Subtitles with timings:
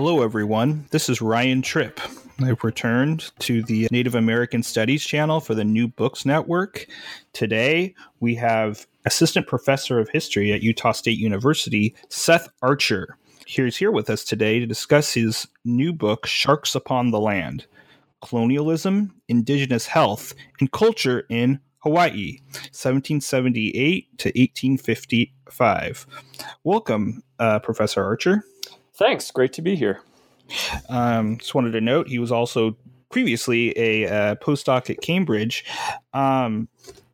[0.00, 0.86] Hello, everyone.
[0.92, 1.98] This is Ryan Tripp.
[2.40, 6.86] I've returned to the Native American Studies channel for the New Books Network.
[7.32, 13.18] Today, we have Assistant Professor of History at Utah State University, Seth Archer.
[13.44, 17.66] He's here with us today to discuss his new book, Sharks Upon the Land
[18.22, 22.38] Colonialism, Indigenous Health, and Culture in Hawaii,
[22.70, 26.06] 1778 to 1855.
[26.62, 28.44] Welcome, uh, Professor Archer.
[28.98, 29.30] Thanks.
[29.30, 30.00] Great to be here.
[30.88, 32.76] Um, just wanted to note he was also
[33.10, 35.64] previously a uh, postdoc at Cambridge.
[36.12, 36.68] Um,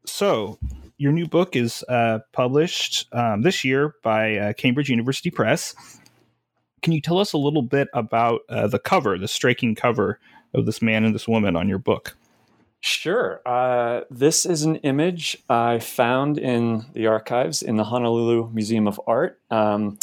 [0.07, 0.59] so,
[0.97, 5.75] your new book is uh, published um, this year by uh, Cambridge University Press.
[6.81, 10.19] Can you tell us a little bit about uh, the cover, the striking cover
[10.55, 12.17] of this man and this woman on your book?
[12.81, 13.43] Sure.
[13.45, 18.99] Uh, this is an image I found in the archives in the Honolulu Museum of
[19.07, 19.39] Art.
[19.51, 19.99] Um,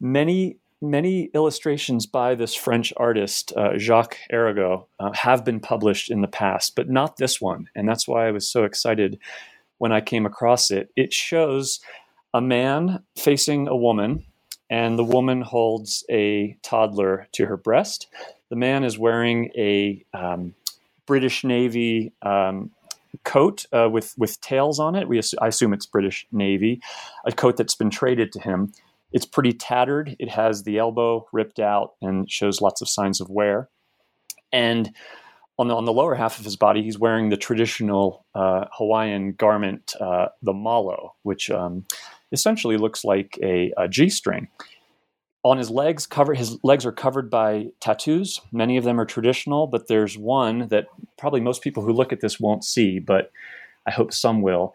[0.00, 0.58] many
[0.90, 6.28] many illustrations by this French artist, uh, Jacques Arago, uh, have been published in the
[6.28, 7.68] past, but not this one.
[7.74, 9.18] And that's why I was so excited
[9.78, 10.90] when I came across it.
[10.96, 11.80] It shows
[12.32, 14.24] a man facing a woman,
[14.70, 18.06] and the woman holds a toddler to her breast.
[18.50, 20.54] The man is wearing a um,
[21.06, 22.70] British Navy um,
[23.24, 25.08] coat uh, with with tails on it.
[25.08, 26.80] We I assume it's British Navy,
[27.24, 28.72] a coat that's been traded to him.
[29.14, 30.16] It's pretty tattered.
[30.18, 33.70] It has the elbow ripped out and shows lots of signs of wear.
[34.52, 34.90] And
[35.56, 39.32] on the, on the lower half of his body, he's wearing the traditional uh, Hawaiian
[39.34, 41.86] garment, uh, the malo, which um,
[42.32, 44.48] essentially looks like a a G-string.
[45.44, 48.40] On his legs, cover his legs are covered by tattoos.
[48.50, 50.86] Many of them are traditional, but there's one that
[51.18, 53.30] probably most people who look at this won't see, but
[53.86, 54.74] I hope some will.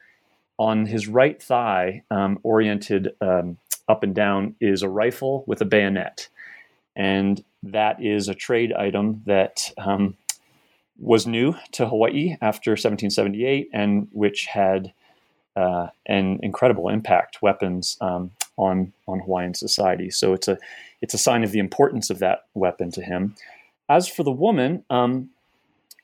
[0.60, 5.66] On his right thigh, um, oriented um, up and down is a rifle with a
[5.66, 6.28] bayonet.
[6.96, 10.16] And that is a trade item that um,
[11.00, 14.94] was new to Hawaii after 1778 and which had
[15.56, 20.10] uh, an incredible impact weapons um, on on Hawaiian society.
[20.10, 20.58] So it's a
[21.02, 23.36] it's a sign of the importance of that weapon to him.
[23.88, 25.30] As for the woman, um,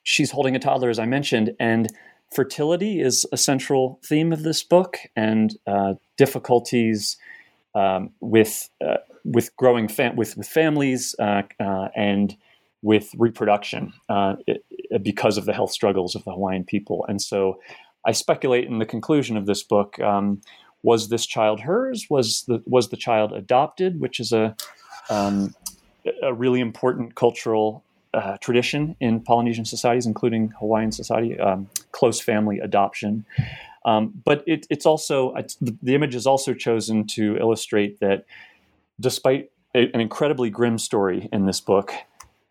[0.03, 1.89] she's holding a toddler, as I mentioned, and
[2.35, 7.17] fertility is a central theme of this book, and uh, difficulties
[7.73, 12.35] um, with uh, with growing fam- with with families uh, uh, and
[12.81, 14.63] with reproduction uh, it,
[15.01, 17.05] because of the health struggles of the Hawaiian people.
[17.07, 17.59] And so,
[18.05, 20.41] I speculate in the conclusion of this book: um,
[20.83, 22.07] was this child hers?
[22.09, 24.01] Was the was the child adopted?
[24.01, 24.55] Which is a
[25.09, 25.55] um,
[26.21, 27.84] a really important cultural
[28.15, 33.25] uh, tradition in Polynesian societies, including Hawaiian society, um, close family adoption.
[33.85, 38.25] Um, but it, it's also it's, the, the, image is also chosen to illustrate that
[38.99, 41.93] despite a, an incredibly grim story in this book,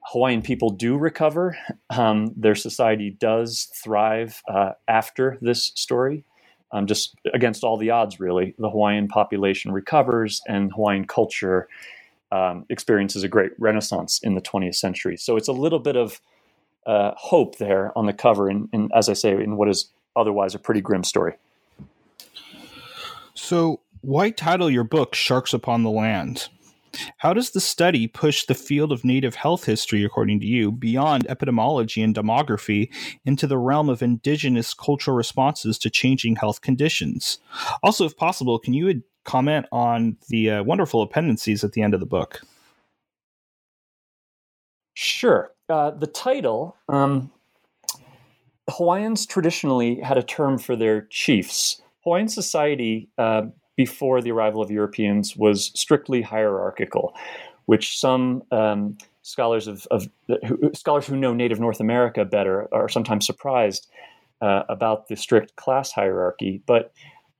[0.00, 1.56] Hawaiian people do recover.
[1.90, 6.24] Um, their society does thrive uh, after this story.
[6.72, 11.68] Um, just against all the odds, really, the Hawaiian population recovers, and Hawaiian culture
[12.34, 15.16] um, experiences a great renaissance in the 20th century.
[15.16, 16.20] So it's a little bit of
[16.84, 20.54] uh, hope there on the cover, and, and as I say, in what is otherwise
[20.54, 21.34] a pretty grim story.
[23.34, 26.48] So, why title your book Sharks Upon the Land?
[27.18, 31.26] How does the study push the field of native health history, according to you, beyond
[31.26, 32.92] epidemiology and demography
[33.24, 37.38] into the realm of indigenous cultural responses to changing health conditions?
[37.82, 42.00] Also, if possible, can you comment on the uh, wonderful appendices at the end of
[42.00, 42.42] the book?
[44.94, 45.50] Sure.
[45.68, 47.30] Uh, the title um,
[48.68, 51.82] Hawaiians traditionally had a term for their chiefs.
[52.04, 53.42] Hawaiian society, uh,
[53.76, 57.14] before the arrival of Europeans, was strictly hierarchical,
[57.66, 60.08] which some um, scholars of, of
[60.46, 63.88] who, scholars who know Native North America better are sometimes surprised
[64.40, 66.62] uh, about the strict class hierarchy.
[66.66, 66.92] But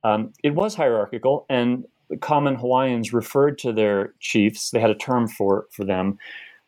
[0.05, 4.69] um, it was hierarchical, and the common Hawaiians referred to their chiefs.
[4.69, 6.19] They had a term for for them,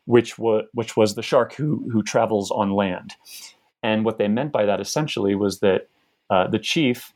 [0.06, 3.14] which was which was the shark who who travels on land.
[3.80, 5.88] And what they meant by that essentially was that
[6.30, 7.12] uh, the chief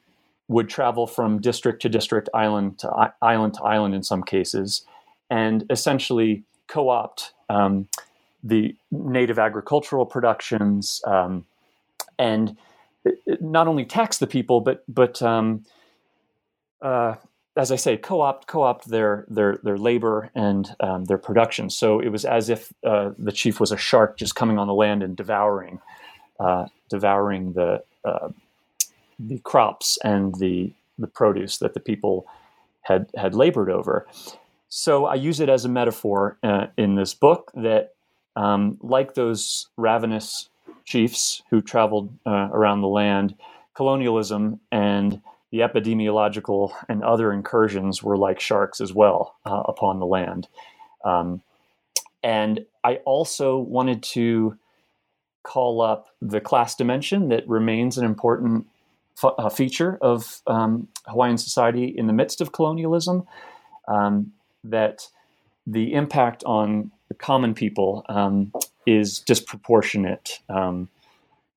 [0.46, 4.86] would travel from district to district, island to island to island in some cases,
[5.28, 7.88] and essentially co-opt um,
[8.44, 11.44] the native agricultural productions um,
[12.16, 12.56] and
[13.40, 15.64] not only tax the people, but but um,
[16.82, 17.14] uh,
[17.56, 21.70] as I say, co-opt co-opt their their their labor and um, their production.
[21.70, 24.74] So it was as if uh, the chief was a shark just coming on the
[24.74, 25.80] land and devouring
[26.40, 28.30] uh, devouring the uh,
[29.18, 32.26] the crops and the the produce that the people
[32.82, 34.06] had had labored over.
[34.68, 37.94] So I use it as a metaphor uh, in this book that,
[38.36, 40.48] um, like those ravenous
[40.86, 43.34] chiefs who traveled uh, around the land,
[43.74, 45.20] colonialism and
[45.52, 50.48] the epidemiological and other incursions were like sharks as well uh, upon the land.
[51.04, 51.42] Um,
[52.24, 54.58] and I also wanted to
[55.44, 58.66] call up the class dimension that remains an important
[59.22, 63.26] f- uh, feature of um, Hawaiian society in the midst of colonialism.
[63.88, 64.32] Um,
[64.64, 65.08] that
[65.66, 68.52] the impact on the common people um,
[68.86, 70.38] is disproportionate.
[70.48, 70.88] Um,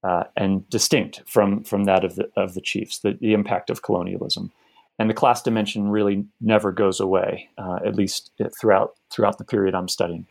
[0.06, 3.82] uh, and distinct from from that of the of the chiefs, the, the impact of
[3.82, 4.52] colonialism,
[5.00, 9.74] and the class dimension really never goes away, uh, at least throughout throughout the period
[9.74, 10.28] I'm studying.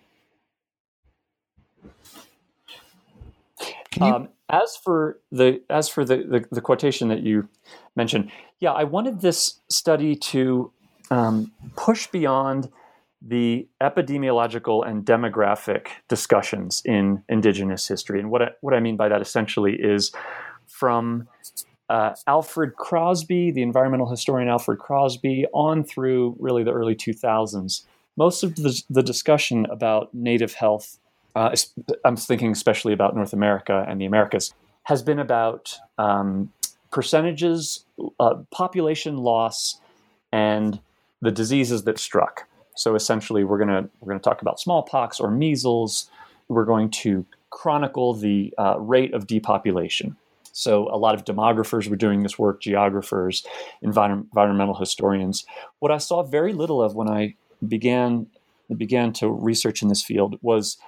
[3.96, 4.04] You...
[4.04, 7.48] Um, as for the as for the, the, the quotation that you
[7.96, 8.30] mentioned,
[8.60, 10.70] yeah, I wanted this study to
[11.10, 12.70] um, push beyond
[13.26, 18.20] the epidemiological and demographic discussions in indigenous history.
[18.20, 20.12] And what I, what I mean by that essentially is
[20.66, 21.26] from
[21.88, 27.84] uh, Alfred Crosby, the environmental historian Alfred Crosby, on through really the early 2000s.
[28.16, 30.98] Most of the, the discussion about native health,
[31.34, 31.54] uh,
[32.04, 34.54] I'm thinking especially about North America and the Americas,
[34.84, 36.52] has been about um,
[36.92, 37.84] percentages,
[38.20, 39.80] uh, population loss,
[40.30, 40.80] and
[41.22, 42.46] the diseases that struck.
[42.74, 46.10] So essentially, we're gonna we're gonna talk about smallpox or measles.
[46.48, 50.16] We're going to chronicle the uh, rate of depopulation.
[50.52, 53.44] So a lot of demographers were doing this work, geographers,
[53.82, 55.44] envir- environmental historians.
[55.80, 57.34] What I saw very little of when I
[57.66, 58.26] began
[58.76, 60.78] began to research in this field was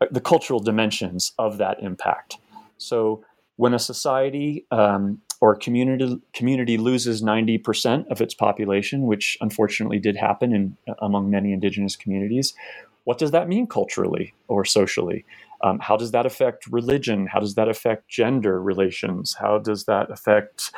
[0.00, 2.38] uh, the cultural dimensions of that impact.
[2.78, 3.24] So
[3.56, 10.16] when a society um, or community community loses 90% of its population, which unfortunately did
[10.16, 12.54] happen in among many indigenous communities,
[13.02, 15.24] what does that mean culturally or socially?
[15.64, 17.26] Um, how does that affect religion?
[17.26, 19.34] How does that affect gender relations?
[19.34, 20.70] How does that affect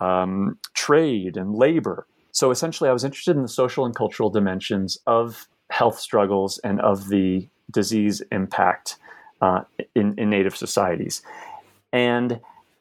[0.00, 2.06] um, trade and labor?
[2.32, 6.78] So essentially, I was interested in the social and cultural dimensions of health struggles and
[6.82, 8.98] of the disease impact
[9.40, 9.62] uh,
[9.94, 11.22] in, in Native societies.
[11.90, 12.40] And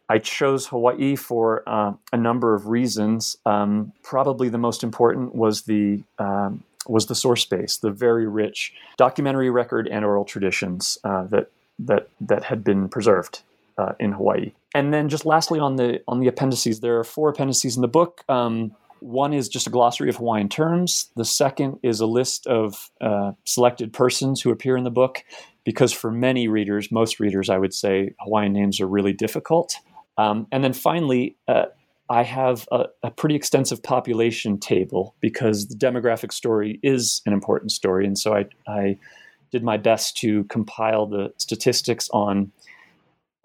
[0.09, 3.37] I chose Hawaii for uh, a number of reasons.
[3.45, 8.73] Um, probably the most important was the um, was the source base, the very rich
[8.97, 13.43] documentary record and oral traditions uh, that that that had been preserved
[13.77, 14.51] uh, in Hawaii.
[14.73, 17.87] And then, just lastly, on the on the appendices, there are four appendices in the
[17.87, 18.23] book.
[18.27, 21.09] Um, one is just a glossary of Hawaiian terms.
[21.15, 25.23] The second is a list of uh, selected persons who appear in the book,
[25.63, 29.75] because for many readers, most readers, I would say, Hawaiian names are really difficult.
[30.19, 31.67] Um, and then finally, uh,
[32.09, 37.71] I have a, a, pretty extensive population table because the demographic story is an important
[37.71, 38.05] story.
[38.05, 38.97] And so I, I
[39.49, 42.51] did my best to compile the statistics on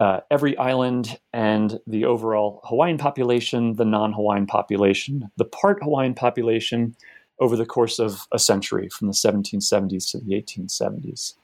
[0.01, 6.13] uh, every island and the overall Hawaiian population, the non Hawaiian population, the part Hawaiian
[6.13, 6.97] population
[7.39, 11.35] over the course of a century from the 1770s to the 1870s.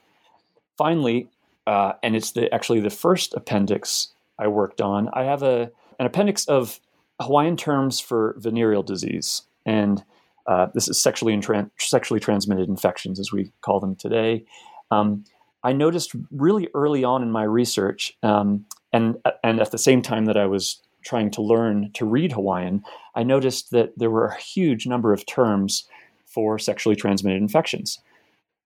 [0.78, 1.30] Finally,
[1.68, 4.10] uh, and it's the, actually the first appendix
[4.42, 6.80] I worked on, I have a an appendix of
[7.22, 10.04] Hawaiian terms for venereal disease, and
[10.48, 14.44] uh, this is sexually and sexually transmitted infections, as we call them today.
[14.90, 15.24] Um,
[15.64, 20.26] I noticed really early on in my research, um, and and at the same time
[20.26, 22.84] that I was trying to learn to read Hawaiian,
[23.16, 25.88] I noticed that there were a huge number of terms
[26.26, 28.00] for sexually transmitted infections,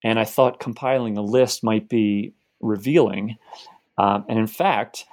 [0.04, 3.38] and I thought compiling a list might be revealing.
[3.98, 5.06] Um, and in fact,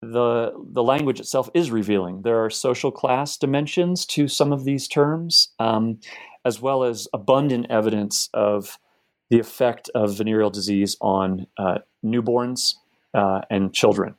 [0.00, 2.22] the the language itself is revealing.
[2.22, 5.98] There are social class dimensions to some of these terms, um,
[6.44, 8.78] as well as abundant evidence of
[9.28, 12.74] the effect of venereal disease on uh, newborns
[13.12, 14.14] uh, and children.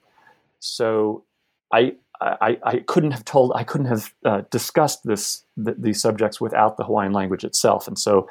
[0.60, 1.24] So,
[1.72, 6.42] I, I, I couldn't have told I couldn't have uh, discussed this th- these subjects
[6.42, 8.28] without the Hawaiian language itself, and so.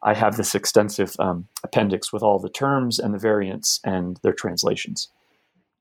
[0.00, 4.32] I have this extensive um, appendix with all the terms and the variants and their
[4.32, 5.08] translations.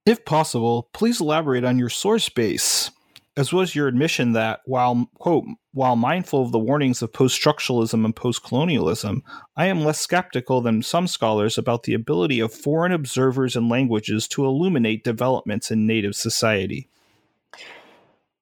[0.08, 2.92] If possible, please elaborate on your source base.
[3.36, 8.04] as well as your admission that while quote while mindful of the warnings of post-structuralism
[8.04, 9.22] and post-colonialism
[9.56, 14.28] i am less skeptical than some scholars about the ability of foreign observers and languages
[14.28, 16.90] to illuminate developments in native society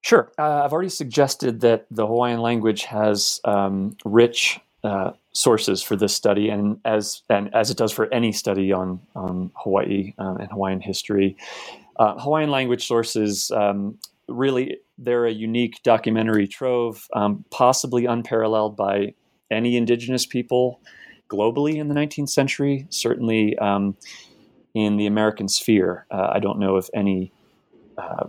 [0.00, 5.96] sure uh, i've already suggested that the hawaiian language has um, rich uh, sources for
[5.96, 10.36] this study, and as and as it does for any study on on Hawaii um,
[10.36, 11.36] and Hawaiian history,
[11.98, 19.14] uh, Hawaiian language sources um, really they're a unique documentary trove, um, possibly unparalleled by
[19.50, 20.80] any indigenous people
[21.28, 22.86] globally in the 19th century.
[22.90, 23.96] Certainly um,
[24.74, 27.32] in the American sphere, uh, I don't know if any.
[27.98, 28.26] Uh,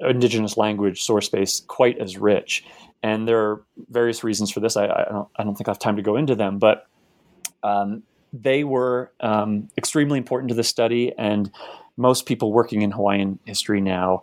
[0.00, 2.64] indigenous language source base quite as rich
[3.02, 4.76] and there are various reasons for this.
[4.76, 6.86] I, I, don't, I don't think I have time to go into them, but
[7.62, 11.50] um, they were um, extremely important to the study, and
[11.96, 14.22] most people working in Hawaiian history now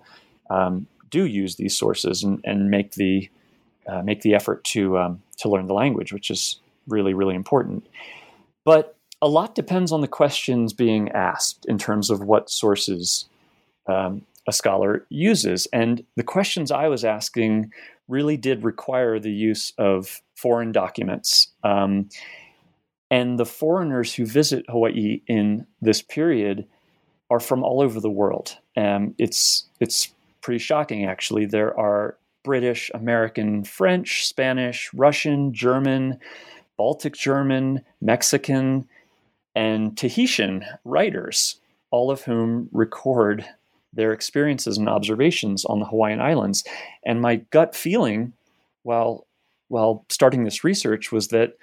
[0.49, 3.29] um, do use these sources and, and make the
[3.87, 7.87] uh, make the effort to um, to learn the language, which is really really important.
[8.65, 13.25] But a lot depends on the questions being asked in terms of what sources
[13.87, 17.71] um, a scholar uses, and the questions I was asking
[18.09, 21.49] really did require the use of foreign documents.
[21.63, 22.09] Um,
[23.11, 26.67] and the foreigners who visit Hawaii in this period
[27.29, 28.57] are from all over the world.
[28.75, 30.09] Um, it's it's
[30.41, 31.45] pretty shocking, actually.
[31.45, 36.19] There are British, American, French, Spanish, Russian, German,
[36.77, 38.87] Baltic German, Mexican,
[39.55, 41.59] and Tahitian writers,
[41.91, 43.45] all of whom record
[43.93, 46.63] their experiences and observations on the Hawaiian Islands.
[47.05, 48.33] And my gut feeling
[48.83, 49.25] while
[49.67, 51.55] while starting this research was that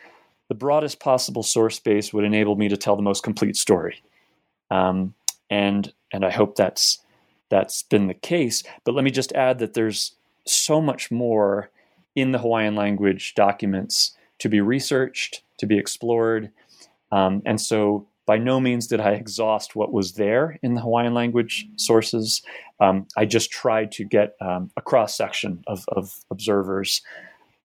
[0.49, 4.02] the broadest possible source base would enable me to tell the most complete story.
[4.71, 5.14] Um,
[5.50, 7.00] and and I hope that's
[7.49, 8.62] that's been the case.
[8.85, 10.12] But let me just add that there's
[10.45, 11.71] so much more
[12.14, 16.50] in the Hawaiian language documents to be researched, to be explored.
[17.12, 21.14] Um, and so by no means did I exhaust what was there in the Hawaiian
[21.14, 22.42] language sources.
[22.80, 27.02] Um, I just tried to get um, a cross section of, of, observers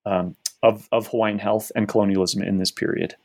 [0.06, 3.16] um, of, of, Hawaiian health and colonialism in this period.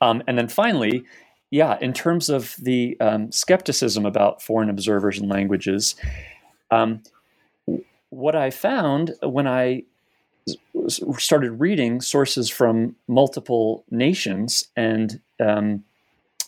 [0.00, 1.04] Um, and then finally,
[1.50, 5.94] yeah, in terms of the um, skepticism about foreign observers and languages,
[6.70, 7.02] um,
[8.10, 9.84] what I found when I
[11.18, 15.84] started reading sources from multiple nations and um,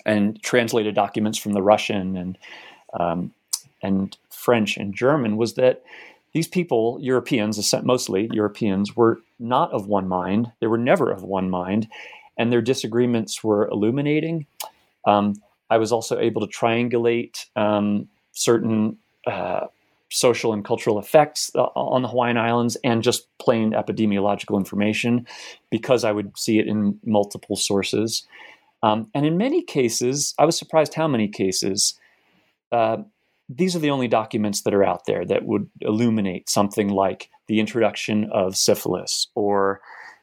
[0.07, 2.38] and translated documents from the Russian and
[2.99, 3.33] um,
[3.83, 5.83] and French and German was that
[6.33, 10.52] these people, Europeans, mostly Europeans, were not of one mind.
[10.61, 11.88] They were never of one mind,
[12.37, 14.47] and their disagreements were illuminating.
[15.07, 19.66] Um, I was also able to triangulate um, certain uh,
[20.11, 25.26] social and cultural effects uh, on the Hawaiian Islands and just plain epidemiological information
[25.71, 28.26] because I would see it in multiple sources.
[28.83, 31.95] Um, and in many cases, I was surprised how many cases
[32.73, 32.99] uh,
[33.49, 37.59] these are the only documents that are out there that would illuminate something like the
[37.59, 39.81] introduction of syphilis or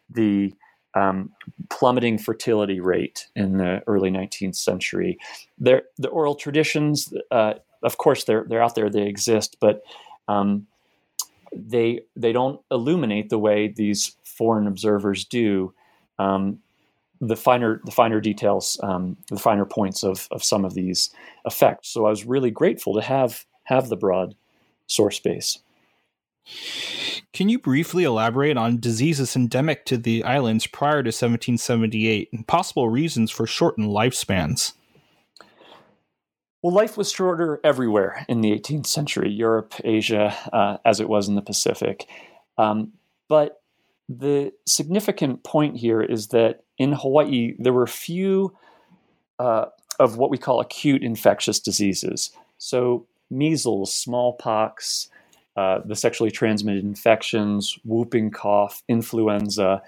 [0.10, 0.54] the
[0.94, 1.32] um,
[1.70, 5.18] plummeting fertility rate in the early 19th century.
[5.58, 9.82] There, the oral traditions, uh, of course, they're they're out there, they exist, but
[10.28, 10.68] um,
[11.54, 15.74] they they don't illuminate the way these foreign observers do.
[16.20, 16.60] Um,
[17.20, 21.10] the finer the finer details, um, the finer points of of some of these
[21.46, 21.90] effects.
[21.90, 24.36] So I was really grateful to have have the broad
[24.88, 25.60] source base.
[27.34, 32.90] Can you briefly elaborate on diseases endemic to the islands prior to 1778 and possible
[32.90, 34.74] reasons for shortened lifespans?
[36.64, 41.28] Well, life was shorter everywhere in the 18th century, Europe, Asia, uh, as it was
[41.28, 42.08] in the Pacific.
[42.58, 42.94] Um,
[43.30, 43.62] but
[44.10, 48.56] the significant point here is that in Hawaii, there were few
[49.38, 49.66] uh,
[50.00, 52.32] of what we call acute infectious diseases.
[52.58, 55.10] So, measles, smallpox,
[55.56, 59.82] uh, the sexually transmitted infections, whooping cough, influenza,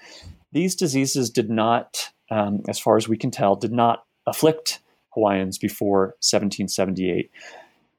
[0.52, 4.80] these diseases did not, um, as far as we can tell, did not afflict
[5.14, 7.30] Hawaiians before 1778.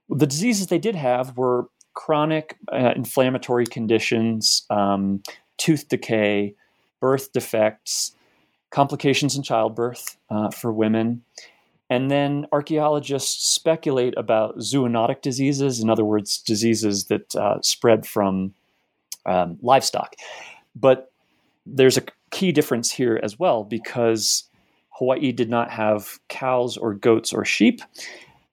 [0.09, 5.21] The diseases they did have were chronic uh, inflammatory conditions, um,
[5.57, 6.55] tooth decay,
[6.99, 8.15] birth defects,
[8.71, 11.23] complications in childbirth uh, for women.
[11.89, 18.53] And then archaeologists speculate about zoonotic diseases, in other words, diseases that uh, spread from
[19.25, 20.15] um, livestock.
[20.73, 21.11] But
[21.65, 24.45] there's a key difference here as well because
[25.01, 27.81] Hawaii did not have cows or goats or sheep.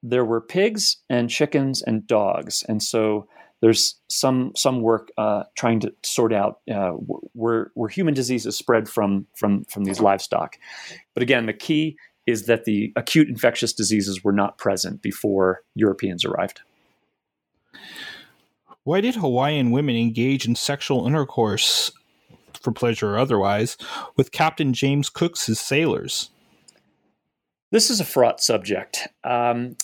[0.01, 2.63] There were pigs and chickens and dogs.
[2.67, 3.27] And so
[3.61, 6.89] there's some some work uh, trying to sort out uh,
[7.33, 10.57] where where human diseases spread from from from these livestock.
[11.13, 16.25] But again, the key is that the acute infectious diseases were not present before Europeans
[16.25, 16.61] arrived.
[18.85, 21.91] Why did Hawaiian women engage in sexual intercourse,
[22.59, 23.77] for pleasure or otherwise,
[24.15, 26.31] with Captain James Cook's sailors?
[27.71, 29.07] This is a fraught subject.
[29.23, 29.75] Um,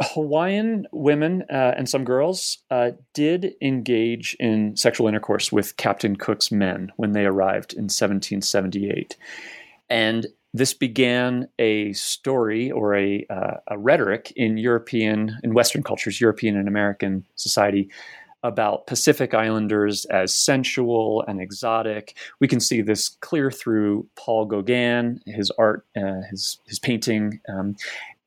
[0.00, 6.50] Hawaiian women uh, and some girls uh, did engage in sexual intercourse with Captain Cook's
[6.50, 9.16] men when they arrived in 1778.
[9.88, 16.20] And this began a story or a, uh, a rhetoric in European, in Western cultures,
[16.20, 17.90] European and American society,
[18.44, 22.16] about Pacific Islanders as sensual and exotic.
[22.40, 27.74] We can see this clear through Paul Gauguin, his art, uh, his his painting, um,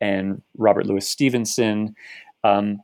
[0.02, 1.96] and Robert Louis Stevenson.
[2.44, 2.82] Um,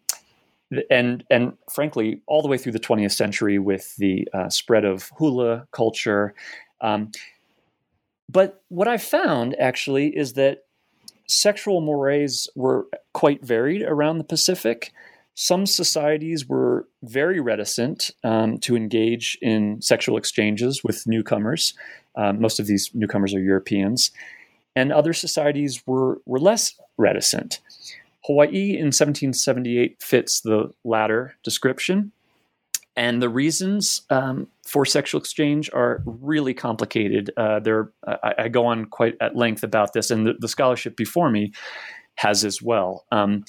[0.90, 5.12] and and frankly, all the way through the 20th century, with the uh, spread of
[5.18, 6.36] hula culture.
[6.82, 7.12] Um,
[8.30, 10.66] but what I found actually is that
[11.28, 14.94] sexual mores were quite varied around the Pacific.
[15.36, 21.74] Some societies were very reticent um, to engage in sexual exchanges with newcomers.
[22.16, 24.12] Um, most of these newcomers are Europeans
[24.76, 27.60] and other societies were, were less reticent.
[28.26, 32.12] Hawaii in 1778 fits the latter description.
[32.96, 37.32] And the reasons um, for sexual exchange are really complicated.
[37.36, 40.96] Uh, there, I, I, go on quite at length about this, and the, the scholarship
[40.96, 41.54] before me
[42.16, 43.06] has as well.
[43.12, 43.46] Um,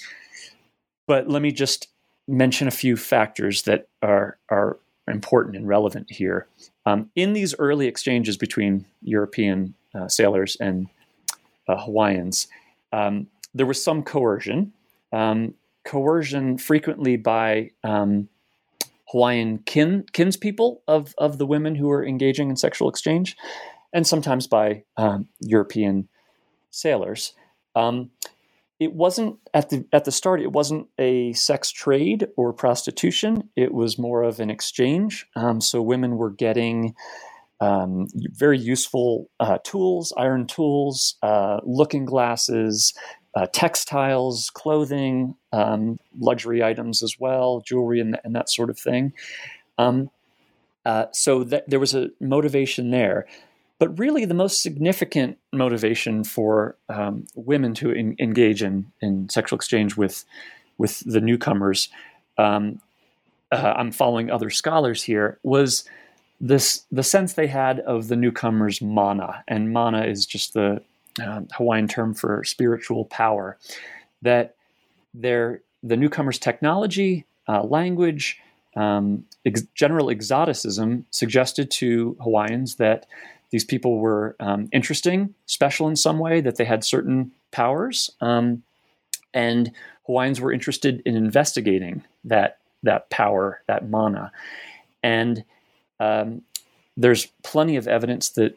[1.06, 1.88] but let me just
[2.26, 6.46] mention a few factors that are are important and relevant here.
[6.87, 10.88] Um, in these early exchanges between European uh, sailors and
[11.68, 12.49] uh, Hawaiians,
[12.92, 14.73] um, there was some coercion.
[15.12, 18.28] Um, coercion frequently by um,
[19.11, 23.37] Hawaiian kin kinspeople of of the women who were engaging in sexual exchange,
[23.92, 26.08] and sometimes by um, European
[26.70, 27.34] sailors.
[28.80, 30.42] It wasn't at the at the start.
[30.42, 33.48] It wasn't a sex trade or prostitution.
[33.56, 35.26] It was more of an exchange.
[35.37, 36.94] Um, so women were getting
[37.60, 42.92] um, very useful uh, tools, iron tools, uh, looking glasses,
[43.34, 49.12] uh, textiles, clothing, um, luxury items as well, jewelry, and, and that sort of thing.
[49.78, 50.10] Um,
[50.84, 53.26] uh, so that, there was a motivation there.
[53.78, 59.56] But really, the most significant motivation for um, women to in, engage in, in sexual
[59.56, 60.24] exchange with,
[60.78, 61.88] with the newcomers,
[62.38, 62.80] um,
[63.50, 65.84] uh, I'm following other scholars here, was
[66.40, 69.44] this the sense they had of the newcomers mana.
[69.48, 70.82] And mana is just the
[71.22, 73.56] uh, hawaiian term for spiritual power.
[74.22, 74.56] That
[75.12, 78.40] their the newcomers technology uh, language
[78.76, 83.06] um, ex- general exoticism suggested to hawaiians that
[83.55, 88.62] these people were um, interesting special in some way that they had certain powers um,
[89.33, 89.71] and
[90.07, 94.33] hawaiians were interested in investigating that that power that mana
[95.03, 95.45] and
[96.01, 96.43] um,
[96.97, 98.57] there's plenty of evidence that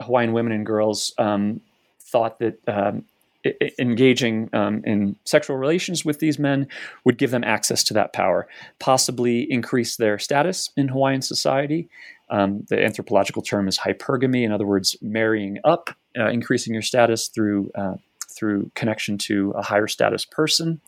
[0.00, 1.60] Hawaiian women and girls um,
[2.00, 3.04] thought that um,
[3.44, 6.68] I- engaging um, in sexual relations with these men
[7.04, 8.46] would give them access to that power,
[8.78, 11.88] possibly increase their status in Hawaiian society.
[12.32, 17.28] Um, the anthropological term is hypergamy, in other words, marrying up, uh, increasing your status
[17.28, 17.94] through uh,
[18.34, 20.80] through connection to a higher status person.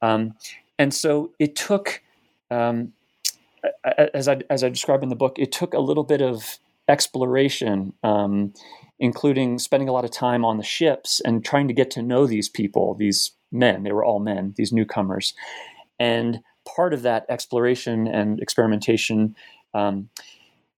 [0.00, 0.34] Um,
[0.78, 2.02] and so it took
[2.50, 2.92] um,
[4.14, 7.92] as I as I describe in the book, it took a little bit of exploration,
[8.02, 8.52] um,
[8.98, 12.26] including spending a lot of time on the ships and trying to get to know
[12.26, 13.82] these people, these men.
[13.82, 15.34] They were all men, these newcomers,
[15.98, 19.34] and part of that exploration and experimentation.
[19.74, 20.08] Um,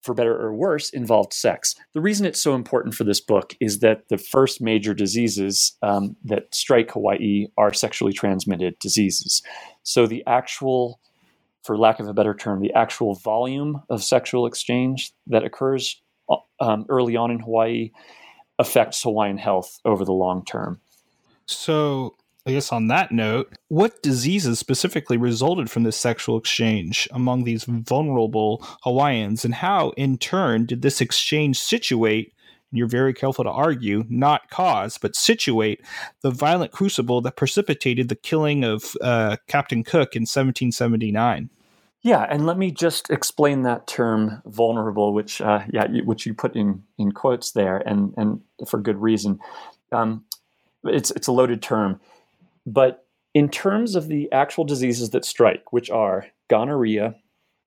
[0.02, 1.74] for better or worse, involved sex.
[1.94, 6.16] The reason it's so important for this book is that the first major diseases um,
[6.24, 9.42] that strike Hawaii are sexually transmitted diseases.
[9.82, 11.00] So the actual
[11.62, 16.02] for lack of a better term, the actual volume of sexual exchange that occurs
[16.60, 17.90] um, early on in Hawaii
[18.58, 20.80] affects Hawaiian health over the long term.
[21.46, 27.44] So, I guess on that note, what diseases specifically resulted from this sexual exchange among
[27.44, 32.34] these vulnerable Hawaiians, and how, in turn, did this exchange situate
[32.70, 35.82] And you're very careful to argue, not cause, but situate
[36.22, 41.50] the violent crucible that precipitated the killing of uh, Captain Cook in 1779.
[42.00, 46.56] Yeah, and let me just explain that term "vulnerable," which uh, yeah, which you put
[46.56, 49.38] in in quotes there, and and for good reason.
[49.92, 50.24] Um,
[50.82, 52.00] it's it's a loaded term,
[52.66, 57.14] but in terms of the actual diseases that strike, which are gonorrhea,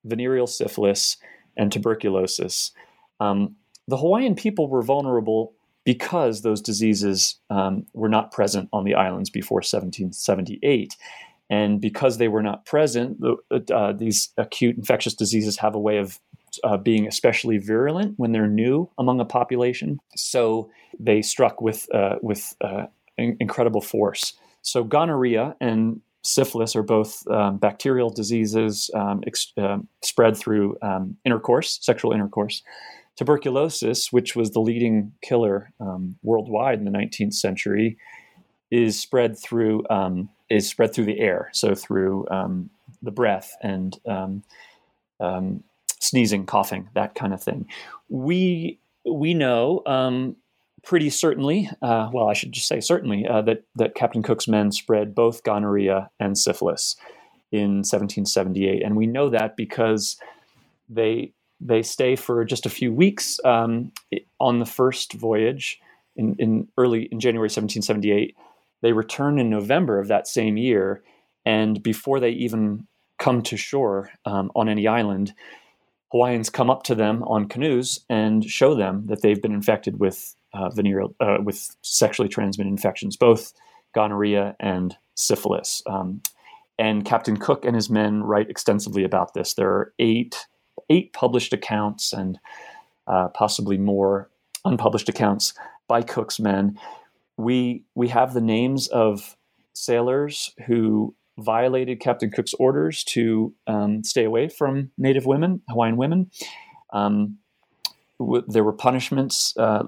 [0.04, 1.18] venereal syphilis,
[1.58, 2.72] and tuberculosis,
[3.20, 3.56] um,
[3.88, 5.54] the Hawaiian people were vulnerable
[5.84, 10.96] because those diseases um, were not present on the islands before 1778.
[11.50, 13.20] And because they were not present,
[13.72, 16.20] uh, these acute infectious diseases have a way of
[16.64, 20.00] uh, being especially virulent when they're new among a population.
[20.16, 24.34] So they struck with uh, with uh, in- incredible force.
[24.66, 31.16] So gonorrhea and syphilis are both um, bacterial diseases um, ex- uh, spread through um,
[31.24, 32.64] intercourse, sexual intercourse.
[33.16, 37.98] Tuberculosis, which was the leading killer um, worldwide in the 19th century,
[38.72, 39.84] is spread through
[40.50, 42.26] is spread through the air, so through
[43.02, 43.98] the breath and
[46.02, 47.68] sneezing, coughing, that kind of thing.
[48.10, 50.36] We we know um,
[50.86, 54.72] pretty certainly, uh, well, I should just say certainly, uh, that that Captain Cook's men
[54.72, 56.96] spread both gonorrhea and syphilis
[57.52, 60.18] in 1778, and we know that because
[60.88, 63.92] they they stay for just a few weeks um,
[64.40, 65.80] on the first voyage
[66.16, 68.36] in, in early in January 1778.
[68.82, 71.02] They return in November of that same year,
[71.46, 75.34] and before they even come to shore um, on any island,
[76.12, 80.36] Hawaiians come up to them on canoes and show them that they've been infected with
[80.56, 83.54] uh, venereal uh, with sexually transmitted infections, both
[83.94, 85.82] gonorrhea and syphilis.
[85.88, 86.22] Um,
[86.78, 89.54] and Captain Cook and his men write extensively about this.
[89.54, 90.48] There are eight
[90.90, 92.38] eight published accounts and
[93.08, 94.30] uh, possibly more
[94.66, 95.54] unpublished accounts
[95.88, 96.78] by Cook's men.
[97.38, 99.38] We we have the names of
[99.74, 106.32] sailors who violated Captain Cook's orders to um, stay away from Native women, Hawaiian women.
[106.94, 107.38] Um,
[108.20, 109.84] w- there were punishments uh,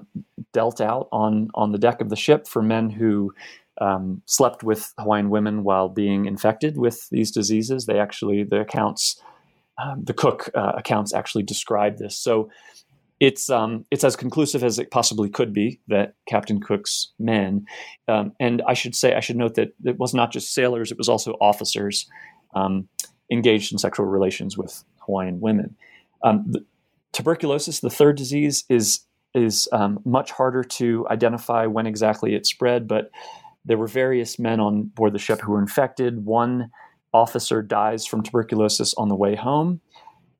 [0.52, 3.32] dealt out on on the deck of the ship for men who
[3.80, 7.86] um, slept with Hawaiian women while being infected with these diseases.
[7.86, 9.20] They actually the accounts,
[9.82, 12.16] um, the Cook uh, accounts actually describe this.
[12.16, 12.50] So
[13.20, 17.66] it's um, it's as conclusive as it possibly could be that Captain Cook's men,
[18.06, 20.98] um, and I should say I should note that it was not just sailors; it
[20.98, 22.08] was also officers
[22.54, 22.88] um,
[23.30, 25.74] engaged in sexual relations with Hawaiian women.
[26.22, 26.52] Um,
[27.12, 29.00] tuberculosis, the third disease, is
[29.34, 33.10] is um, much harder to identify when exactly it spread, but
[33.64, 36.24] there were various men on board the ship who were infected.
[36.24, 36.70] One
[37.12, 39.80] officer dies from tuberculosis on the way home.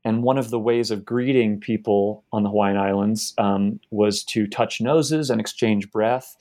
[0.04, 4.46] And one of the ways of greeting people on the Hawaiian Islands um, was to
[4.46, 6.36] touch noses and exchange breath.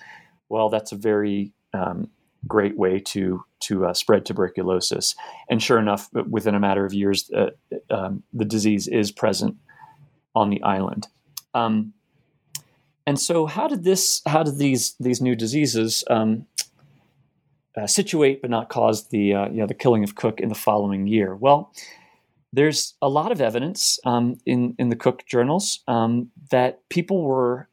[0.47, 2.09] Well, that's a very um,
[2.47, 5.15] great way to to uh, spread tuberculosis.
[5.49, 7.49] And sure enough, within a matter of years, uh,
[7.89, 9.57] um, the disease is present
[10.35, 11.07] on the island.
[11.53, 11.93] Um,
[13.05, 14.21] and so, how did this?
[14.25, 16.45] How did these these new diseases um,
[17.75, 20.55] uh, situate but not cause the uh, you know, the killing of Cook in the
[20.55, 21.35] following year?
[21.35, 21.71] Well
[22.53, 27.69] there's a lot of evidence um, in in the Cook journals um, that people were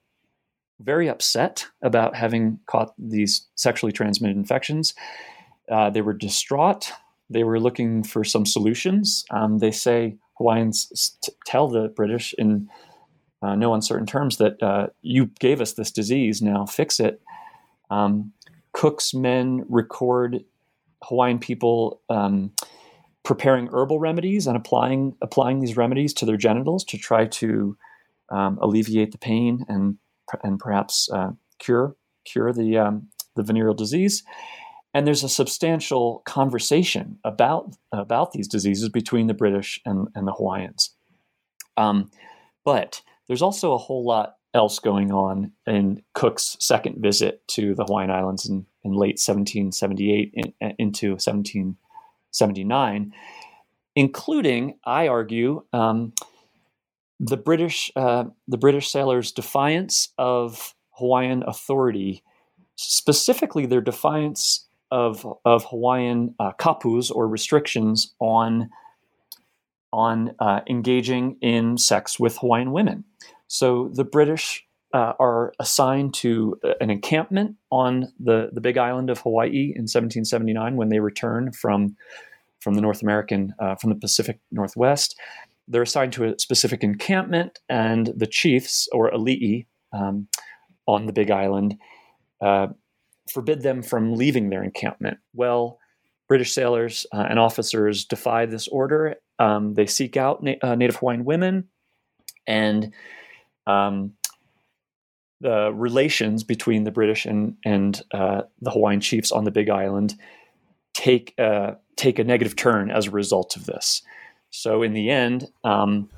[0.81, 4.95] very upset about having caught these sexually transmitted infections.
[5.71, 6.91] Uh, they were distraught.
[7.31, 9.25] They were looking for some solutions.
[9.31, 12.69] Um, they say Hawaiians t- tell the British in
[13.43, 17.21] uh, no uncertain terms that uh, you gave us this disease, now fix it.
[17.91, 18.33] Um,
[18.73, 20.45] Cook's men record
[21.05, 22.53] Hawaiian people um,
[23.23, 27.77] preparing herbal remedies and applying applying these remedies to their genitals to try to
[28.31, 29.99] um, alleviate the pain and
[30.43, 34.23] and perhaps uh, cure cure the um, the venereal disease.
[34.95, 40.33] And there's a substantial conversation about about these diseases between the British and, and the
[40.33, 40.95] Hawaiians.
[41.77, 42.11] Um,
[42.65, 47.85] but there's also a whole lot else going on in Cook's second visit to the
[47.85, 53.13] Hawaiian Islands in, in late 1778 in, into 1779,
[53.97, 56.13] including, I argue, um,
[57.19, 62.23] the British uh, the British sailors' defiance of Hawaiian authority,
[62.77, 68.71] specifically their defiance of of Hawaiian uh, kapus or restrictions on
[69.93, 73.05] on uh, engaging in sex with Hawaiian women.
[73.49, 79.11] So the British uh, are assigned to uh, an encampment on the, the big island
[79.11, 81.97] of Hawaii in 1779 when they return from,
[82.61, 85.17] from the North American, uh, from the Pacific Northwest.
[85.69, 90.29] They're assigned to a specific encampment, and the chiefs, or alii, um,
[90.87, 91.77] on the big island,
[92.41, 92.69] uh,
[93.33, 95.19] forbid them from leaving their encampment.
[95.33, 95.79] Well,
[96.29, 99.17] British sailors uh, and officers defy this order.
[99.39, 101.69] Um, they seek out na- uh, Native Hawaiian women
[102.47, 102.93] and
[103.67, 104.13] um,
[105.41, 110.15] the relations between the British and and uh, the Hawaiian chiefs on the Big Island
[110.95, 114.03] take a, take a negative turn as a result of this.
[114.51, 116.09] So in the end, um,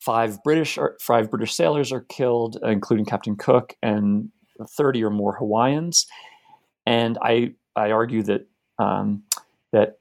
[0.00, 4.30] five British five British sailors are killed, including Captain Cook, and
[4.64, 6.06] thirty or more Hawaiians.
[6.86, 8.46] And I I argue that
[8.78, 9.22] um,
[9.72, 9.98] that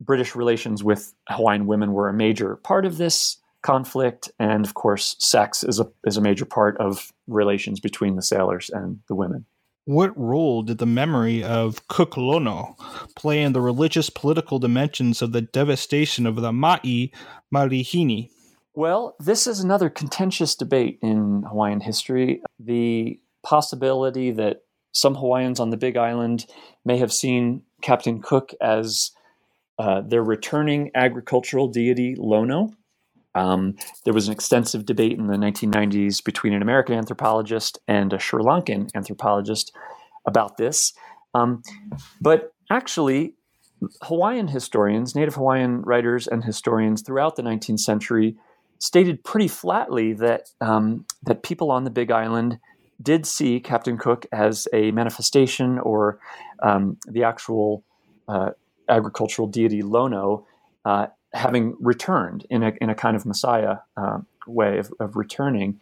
[0.00, 5.16] British relations with Hawaiian women were a major part of this conflict, and of course,
[5.18, 9.44] sex is a is a major part of relations between the sailors and the women.
[9.86, 12.76] What role did the memory of Cook Lono
[13.14, 17.12] play in the religious political dimensions of the devastation of the Ma'i
[17.54, 18.30] Malihini?
[18.74, 22.42] Well, this is another contentious debate in Hawaiian history.
[22.58, 26.46] The possibility that some Hawaiians on the Big Island
[26.84, 29.12] may have seen Captain Cook as
[29.78, 32.70] uh, their returning agricultural deity Lono.
[33.34, 38.18] Um, there was an extensive debate in the 1990s between an American anthropologist and a
[38.18, 39.70] Sri Lankan anthropologist
[40.26, 40.94] about this.
[41.34, 41.62] Um,
[42.20, 43.34] but actually,
[44.02, 48.36] Hawaiian historians, Native Hawaiian writers and historians throughout the 19th century
[48.78, 52.58] stated pretty flatly that um, that people on the Big Island
[53.02, 56.18] did see Captain Cook as a manifestation or
[56.62, 57.84] um, the actual
[58.28, 58.50] uh,
[58.88, 60.46] agricultural deity Lono
[60.84, 65.80] uh, having returned in a, in a kind of Messiah uh, way of, of, returning.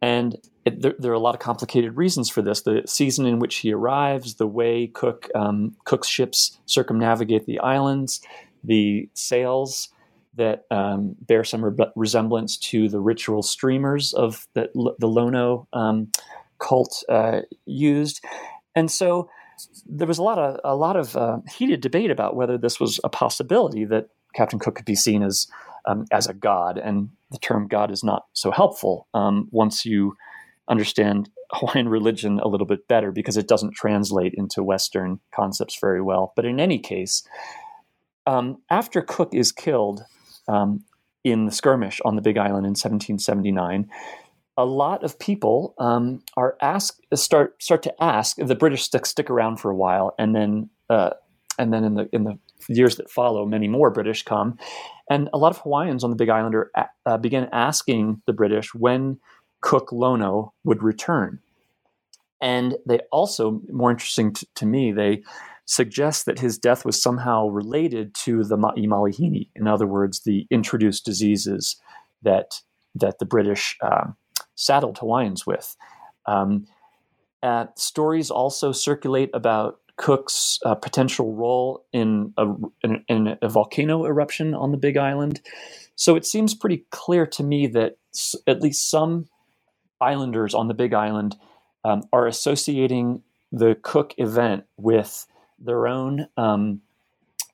[0.00, 2.62] And it, there, there, are a lot of complicated reasons for this.
[2.62, 8.20] The season in which he arrives, the way Cook um, Cook's ships circumnavigate the islands,
[8.64, 9.90] the sails
[10.34, 16.10] that um, bear some re- resemblance to the ritual streamers of the, the Lono um,
[16.58, 18.24] cult uh, used.
[18.74, 19.28] And so
[19.86, 23.00] there was a lot of a lot of uh, heated debate about whether this was
[23.04, 25.48] a possibility that Captain Cook could be seen as
[25.86, 30.16] um, as a god, and the term god is not so helpful um, once you
[30.68, 36.02] understand Hawaiian religion a little bit better because it doesn't translate into Western concepts very
[36.02, 36.32] well.
[36.36, 37.26] But in any case,
[38.26, 40.04] um, after Cook is killed
[40.46, 40.84] um,
[41.24, 43.88] in the skirmish on the Big Island in 1779,
[44.58, 48.36] a lot of people um, are ask start start to ask.
[48.36, 51.10] The British stick stick around for a while, and then uh,
[51.58, 54.58] and then in the in the years that follow, many more British come,
[55.08, 56.72] and a lot of Hawaiians on the Big Island are,
[57.06, 59.18] uh, began asking the British when
[59.60, 61.38] Cook Lono would return,
[62.42, 65.22] and they also more interesting t- to me they
[65.66, 70.48] suggest that his death was somehow related to the Ma'i Malihini, in other words, the
[70.50, 71.76] introduced diseases
[72.22, 72.60] that
[72.96, 74.16] that the British um,
[74.58, 75.76] saddled Hawaiians with.
[76.26, 76.66] Um,
[77.42, 82.46] uh, stories also circulate about Cook's uh, potential role in a,
[82.82, 85.40] in, in a, volcano eruption on the Big Island.
[85.94, 89.26] So it seems pretty clear to me that s- at least some
[90.00, 91.36] islanders on the Big Island
[91.84, 95.26] um, are associating the Cook event with
[95.58, 96.80] their own um,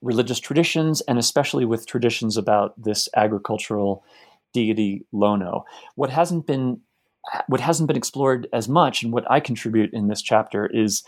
[0.03, 4.05] religious traditions and especially with traditions about this agricultural
[4.53, 5.65] deity Lono.
[5.95, 6.81] What hasn't been
[7.49, 11.03] what hasn't been explored as much and what I contribute in this chapter is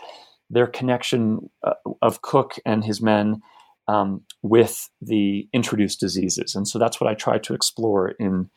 [0.49, 3.41] their connection uh, of Cook and his men
[3.87, 8.49] um, with the introduced diseases, and so that's what I try to explore in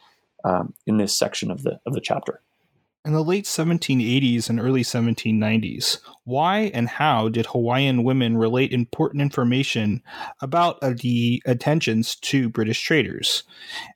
[0.44, 2.40] um, in this section of the of the chapter.
[3.02, 9.22] In the late 1780s and early 1790s, why and how did Hawaiian women relate important
[9.22, 10.02] information
[10.42, 13.42] about uh, the attentions to British traders?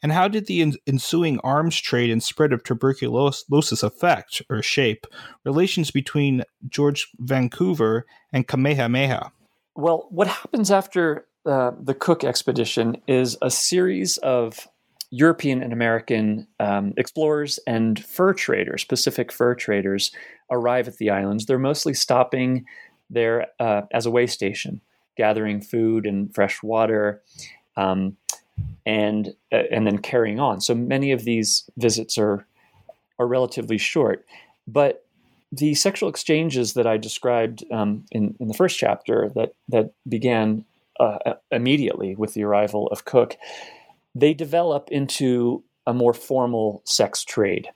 [0.02, 5.06] And how did the ensuing arms trade and spread of tuberculosis affect or shape
[5.44, 9.32] relations between George Vancouver and Kamehameha?
[9.76, 14.66] Well, what happens after uh, the Cook expedition is a series of
[15.14, 20.10] European and American um, explorers and fur traders, Pacific fur traders,
[20.50, 21.46] arrive at the islands.
[21.46, 22.66] They're mostly stopping
[23.08, 24.80] there uh, as a way station,
[25.16, 27.22] gathering food and fresh water,
[27.76, 28.16] um,
[28.84, 30.60] and uh, and then carrying on.
[30.60, 32.44] So many of these visits are
[33.20, 34.26] are relatively short,
[34.66, 35.06] but
[35.52, 40.64] the sexual exchanges that I described um, in in the first chapter that that began
[40.98, 43.36] uh, immediately with the arrival of Cook
[44.14, 47.68] they develop into a more formal sex trade.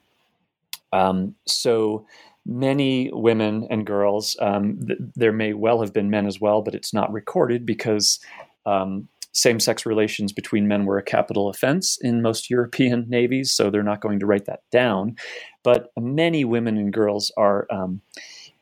[0.92, 2.06] Um, so
[2.46, 6.74] many women and girls, um, th- there may well have been men as well, but
[6.74, 8.18] it's not recorded because
[8.64, 13.70] um, same sex relations between men were a capital offense in most European navies, so
[13.70, 15.16] they're not going to write that down.
[15.62, 17.66] But many women and girls are.
[17.70, 18.00] Um,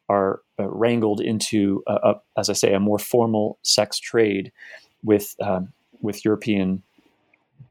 [0.08, 4.52] are uh, wrangled into, a, as I say, a more formal sex trade
[5.02, 6.84] with um, with European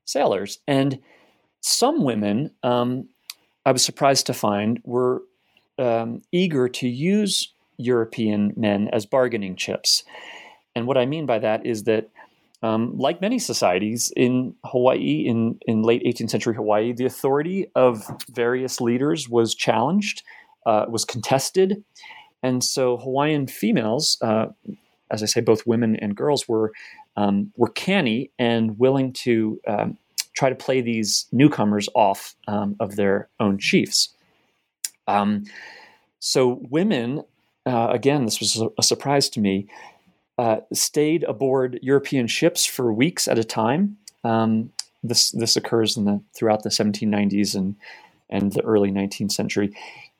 [0.06, 0.60] sailors.
[0.67, 1.00] And
[1.62, 3.10] some women, um,
[3.65, 5.24] I was surprised to find, were
[5.80, 10.04] um, eager to use European men as bargaining chips.
[10.76, 12.10] and what I mean by that is that,
[12.62, 18.10] um, like many societies in Hawaii, in, in late 18th century Hawaii, the authority of
[18.32, 20.24] various leaders was challenged,
[20.65, 21.84] uh, was contested.
[22.41, 24.48] And so Hawaiian females, uh,
[25.12, 26.71] as I say, both women and girls, were,
[27.15, 29.97] um, were canny and willing to um,
[30.34, 34.10] try to play these newcomers off um, of their own chiefs.
[35.08, 35.45] Um,
[36.19, 37.23] so women,
[37.65, 39.67] uh, again, this was a surprise to me,
[40.38, 43.97] uh, stayed aboard European ships for weeks at a time.
[44.23, 44.71] Um,
[45.04, 47.75] this this occurs in the throughout the 1790s and
[48.30, 49.73] and the early 19th century.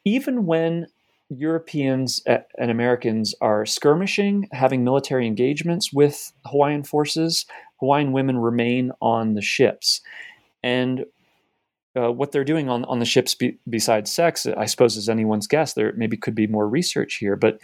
[0.05, 0.88] Even when
[1.29, 7.45] Europeans and Americans are skirmishing, having military engagements with Hawaiian forces,
[7.79, 10.01] Hawaiian women remain on the ships.
[10.63, 11.05] And
[11.97, 15.47] uh, what they're doing on, on the ships be, besides sex, I suppose, is anyone's
[15.47, 15.73] guess.
[15.73, 17.59] There maybe could be more research here, but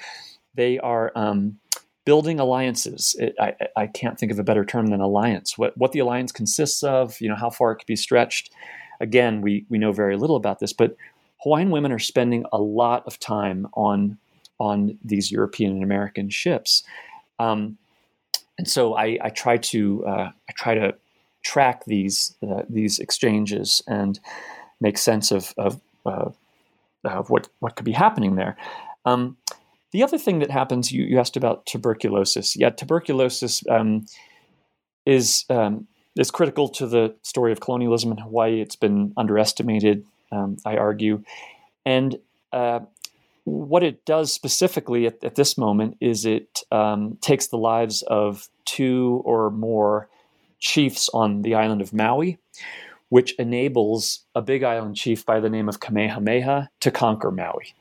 [0.56, 1.60] they are um,
[2.06, 3.16] building alliances.
[3.20, 5.58] It, I, I can't think of a better term than alliance.
[5.58, 8.52] What what the alliance consists of, you know, how far it could be stretched.
[9.00, 10.96] Again, we we know very little about this, but
[11.44, 14.18] Hawaiian women are spending a lot of time on
[14.60, 16.84] on these European and American ships,
[17.40, 17.78] um,
[18.58, 20.96] and so I, I try to uh, I try to
[21.44, 24.20] track these uh, these exchanges and
[24.80, 26.30] make sense of of, uh,
[27.04, 28.56] of what what could be happening there.
[29.06, 29.38] Um,
[29.92, 32.56] the other thing that happens, you, you asked about tuberculosis.
[32.56, 34.06] Yeah, tuberculosis um,
[35.06, 38.62] is um, is critical to the story of colonialism in Hawaii.
[38.62, 41.24] It's been underestimated, um, I argue,
[41.86, 42.18] and
[42.52, 42.82] uh,
[43.44, 48.50] what it does specifically at, at this moment is it um, takes the lives of
[48.66, 50.10] two or more
[50.60, 52.38] chiefs on the island of Maui,
[53.10, 57.74] which enables a big island chief by the name of Kamehameha to conquer Maui.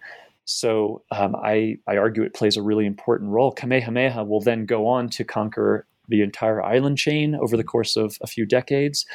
[0.46, 3.52] So um, I, I argue it plays a really important role.
[3.52, 8.18] Kamehameha will then go on to conquer the entire island chain over the course of
[8.20, 9.06] a few decades.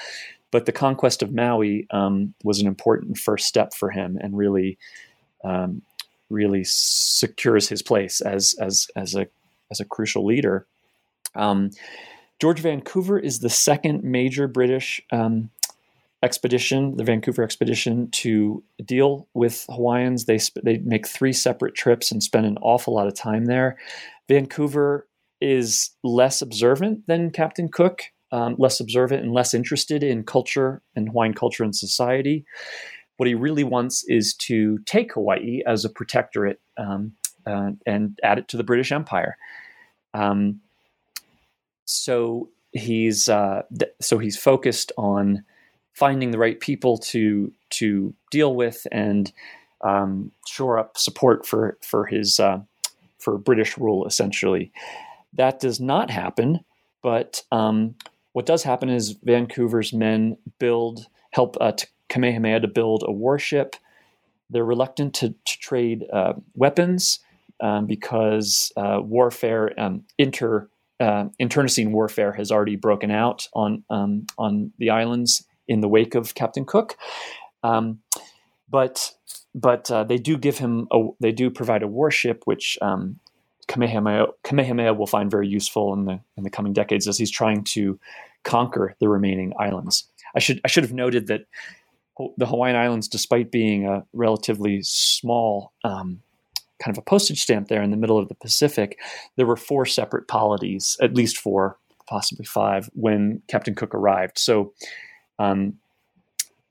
[0.56, 4.78] But the conquest of Maui um, was an important first step for him and really,
[5.44, 5.82] um,
[6.30, 9.28] really secures his place as, as, as, a,
[9.70, 10.66] as a crucial leader.
[11.36, 11.72] Um,
[12.40, 15.50] George Vancouver is the second major British um,
[16.24, 20.24] expedition, the Vancouver expedition, to deal with Hawaiians.
[20.24, 23.78] They sp- they make three separate trips and spend an awful lot of time there.
[24.30, 25.06] Vancouver
[25.42, 28.04] is less observant than Captain Cook,
[28.36, 32.46] um, less observant and less interested in culture and Hawaiian culture and society.
[33.16, 37.14] What he really wants is to take Hawaii as a protectorate um,
[37.48, 39.38] uh, and add it to the British Empire.
[40.14, 40.60] Um,
[41.86, 45.46] so he's uh, th- so he's focused on
[45.94, 49.32] finding the right people to to deal with and
[49.80, 52.60] um, shore up support for for his uh,
[53.18, 54.06] for British rule.
[54.06, 54.74] Essentially,
[55.32, 56.66] that does not happen.
[57.02, 57.96] But um,
[58.36, 61.72] what does happen is Vancouver's men build help uh,
[62.10, 63.78] Kamehameha to build a warship.
[64.50, 67.20] They're reluctant to, to trade uh, weapons
[67.62, 70.68] um, because uh, warfare um, inter
[71.00, 76.14] uh, internecine warfare has already broken out on um, on the islands in the wake
[76.14, 76.98] of Captain Cook.
[77.64, 78.00] Um,
[78.70, 79.14] but
[79.56, 83.18] but uh, they do give him a, they do provide a warship which um,
[83.68, 87.64] Kamehameha, Kamehameha will find very useful in the in the coming decades as he's trying
[87.64, 88.00] to
[88.44, 90.06] conquer the remaining islands.
[90.36, 91.46] I should I should have noted that
[92.38, 96.22] the Hawaiian Islands, despite being a relatively small um,
[96.82, 99.00] kind of a postage stamp there in the middle of the Pacific,
[99.36, 104.38] there were four separate polities, at least four, possibly five, when Captain Cook arrived.
[104.38, 104.74] So
[105.40, 105.78] um,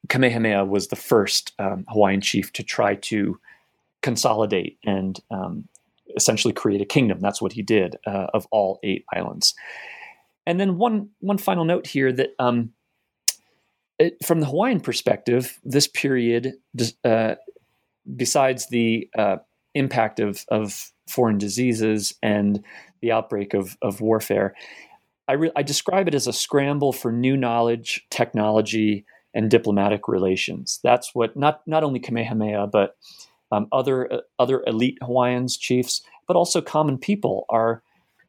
[0.08, 3.38] Kamehameha was the first um, Hawaiian chief to try to
[4.02, 5.68] consolidate and um,
[6.16, 7.20] essentially create a kingdom.
[7.20, 9.54] That's what he did uh, of all eight islands.
[10.46, 12.72] And then one one final note here that um,
[13.98, 16.54] it, from the Hawaiian perspective, this period,
[17.04, 17.36] uh,
[18.16, 19.36] besides the uh,
[19.74, 22.62] impact of, of foreign diseases and
[23.00, 24.54] the outbreak of, of warfare,
[25.28, 30.80] I, re- I describe it as a scramble for new knowledge, technology, and diplomatic relations.
[30.82, 32.96] That's what not not only Kamehameha, but
[33.54, 37.82] um, other uh, other elite Hawaiians, chiefs, but also common people are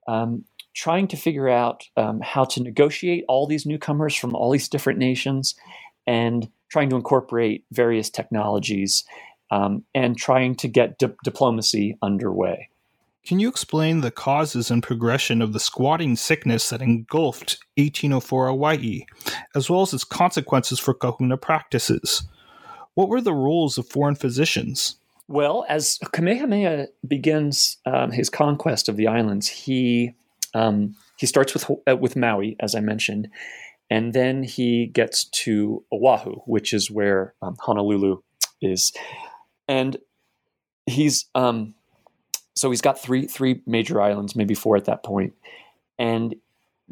[0.08, 4.70] um, trying to figure out um, how to negotiate all these newcomers from all these
[4.70, 5.56] different nations,
[6.06, 9.04] and trying to incorporate various technologies
[9.52, 12.70] um, and trying to get di- diplomacy underway.
[13.26, 19.06] Can you explain the causes and progression of the squatting sickness that engulfed 1804 Hawaii,
[19.56, 22.28] as well as its consequences for kahuna practices?
[22.94, 24.98] What were the roles of foreign physicians?
[25.28, 30.14] Well, as Kamehameha begins um, his conquest of the islands, he
[30.54, 33.30] Um, he starts with uh, with Maui, as I mentioned,
[33.90, 38.22] and then he gets to Oahu, which is where um, Honolulu
[38.62, 38.94] is,
[39.68, 39.98] and
[40.86, 41.74] he's um,
[42.56, 45.34] so he's got three three major islands, maybe four at that point.
[45.98, 46.36] and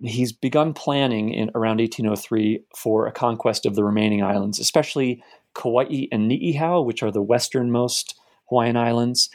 [0.02, 5.24] he's begun planning in around 1803 for a conquest of the remaining islands, especially
[5.54, 8.20] Kauai and Niihau, which are the westernmost
[8.54, 9.30] Hawaiian islands,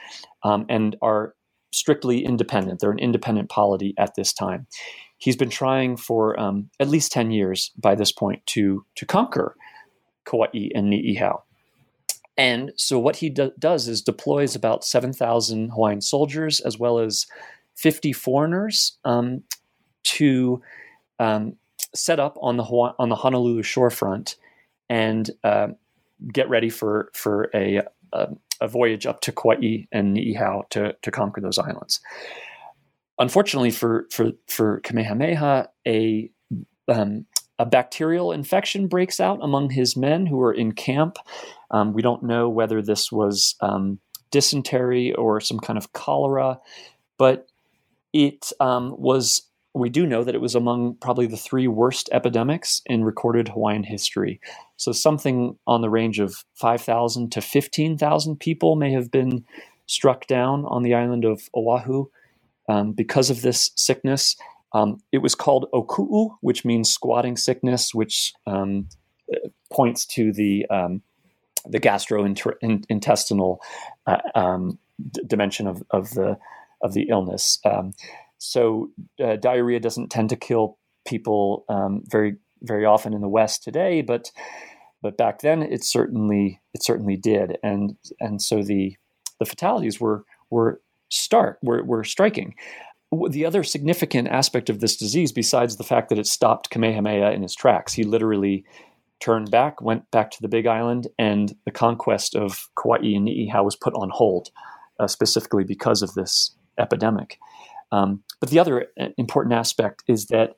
[0.44, 1.34] um, and are
[1.72, 2.80] strictly independent.
[2.80, 4.66] They're an independent polity at this time.
[5.18, 9.56] He's been trying for um, at least 10 years by this point to, to conquer
[10.24, 11.42] Kauai and Niihau.
[12.36, 17.26] And so what he do- does is deploys about 7,000 Hawaiian soldiers as well as
[17.74, 19.42] 50 foreigners um,
[20.04, 20.62] to
[21.18, 21.56] um,
[21.94, 24.36] set up on the Hawaii, on the Honolulu shorefront
[24.88, 25.68] and uh,
[26.32, 28.28] get ready for for a, a,
[28.60, 32.00] a voyage up to Kauai and Niihau to to conquer those islands.
[33.18, 36.30] Unfortunately for for for Kamehameha, a
[36.88, 37.26] um,
[37.58, 41.18] a bacterial infection breaks out among his men who are in camp.
[41.70, 43.98] Um, we don't know whether this was um,
[44.30, 46.58] dysentery or some kind of cholera,
[47.18, 47.48] but
[48.12, 49.42] it um, was
[49.74, 53.84] we do know that it was among probably the three worst epidemics in recorded Hawaiian
[53.84, 54.40] history.
[54.76, 59.44] So something on the range of 5,000 to 15,000 people may have been
[59.86, 62.06] struck down on the island of Oahu
[62.68, 64.36] um, because of this sickness.
[64.72, 68.88] Um, it was called oku'u, which means squatting sickness, which um,
[69.72, 71.02] points to the um,
[71.66, 73.58] the gastrointestinal
[74.06, 74.78] uh, um,
[75.10, 76.38] d- dimension of, of the
[76.82, 77.58] of the illness.
[77.64, 77.92] Um,
[78.38, 78.90] so
[79.22, 84.02] uh, diarrhea doesn't tend to kill people um, very very often in the West today,
[84.02, 84.30] but
[85.02, 88.96] but back then it certainly it certainly did, and and so the
[89.38, 92.54] the fatalities were were stark were were striking.
[93.30, 97.40] The other significant aspect of this disease, besides the fact that it stopped Kamehameha in
[97.40, 98.66] his tracks, he literally
[99.18, 103.64] turned back, went back to the Big Island, and the conquest of Kauai and Niihau
[103.64, 104.50] was put on hold,
[105.00, 107.38] uh, specifically because of this epidemic.
[107.92, 110.56] Um, but the other uh, important aspect is that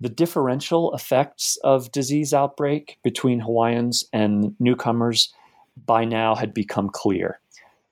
[0.00, 5.32] the differential effects of disease outbreak between Hawaiians and newcomers
[5.86, 7.40] by now had become clear.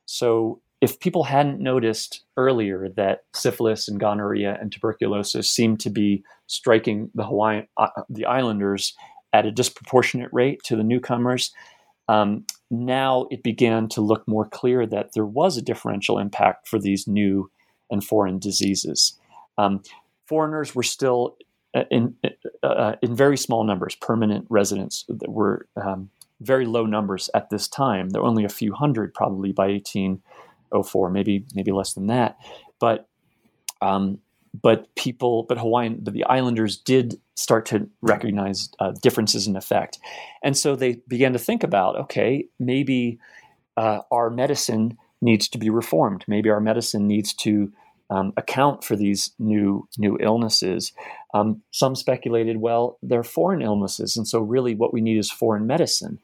[0.06, 6.22] So, if people hadn't noticed earlier that syphilis and gonorrhea and tuberculosis seemed to be
[6.48, 8.94] striking the Hawaiian uh, the islanders
[9.32, 11.50] at a disproportionate rate to the newcomers,
[12.08, 16.78] um, now it began to look more clear that there was a differential impact for
[16.78, 17.50] these new
[17.90, 19.18] and foreign diseases.
[19.58, 19.82] Um,
[20.26, 21.36] foreigners were still
[21.74, 26.10] uh, in uh, uh, in very small numbers, permanent residents that were um,
[26.40, 28.10] very low numbers at this time.
[28.10, 32.38] There were only a few hundred, probably by 1804, maybe maybe less than that.
[32.78, 33.08] But
[33.80, 34.18] um,
[34.62, 39.98] but people, but Hawaiian, but the islanders did start to recognize uh, differences in effect,
[40.42, 43.18] and so they began to think about, okay, maybe
[43.76, 46.24] uh, our medicine needs to be reformed.
[46.28, 47.72] Maybe our medicine needs to
[48.10, 50.92] um, account for these new new illnesses.
[51.34, 55.66] Um, some speculated, well, they're foreign illnesses, and so really what we need is foreign
[55.66, 56.18] medicine.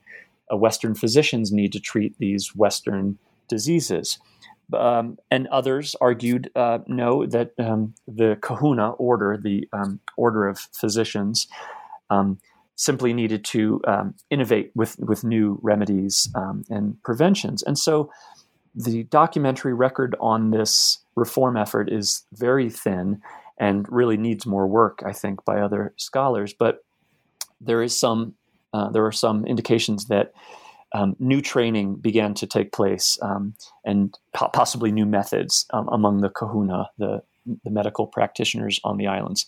[0.53, 3.19] Uh, Western physicians need to treat these Western
[3.49, 4.19] diseases.
[4.73, 10.59] Um, and others argued uh, no, that um, the kahuna order, the um, order of
[10.73, 11.47] physicians,
[12.09, 12.39] um,
[12.77, 13.83] simply needed to
[14.31, 16.31] innovate with, with new remedies
[16.71, 17.63] and preventions.
[17.63, 18.11] And so
[18.75, 23.21] the documentary record on this reform effort is very thin
[23.59, 26.55] and really needs more work, I think, by other scholars.
[26.55, 26.85] But
[27.61, 28.35] there is some,
[28.73, 30.33] uh, there are some indications that
[30.95, 33.55] um, new training began to take place um,
[33.85, 37.23] and po- possibly new methods um, among the kahuna, the,
[37.65, 39.47] the medical practitioners on the islands.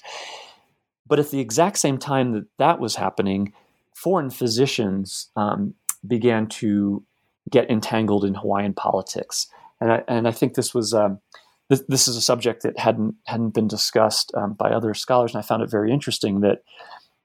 [1.06, 3.52] But at the exact same time that that was happening,
[3.94, 5.74] foreign physicians um,
[6.06, 7.04] began to
[7.50, 9.48] get entangled in Hawaiian politics.
[9.80, 11.20] And I, and I think this was um,
[11.68, 15.42] this, this, is a subject that hadn't hadn't been discussed um, by other scholars, and
[15.42, 16.62] I found it very interesting that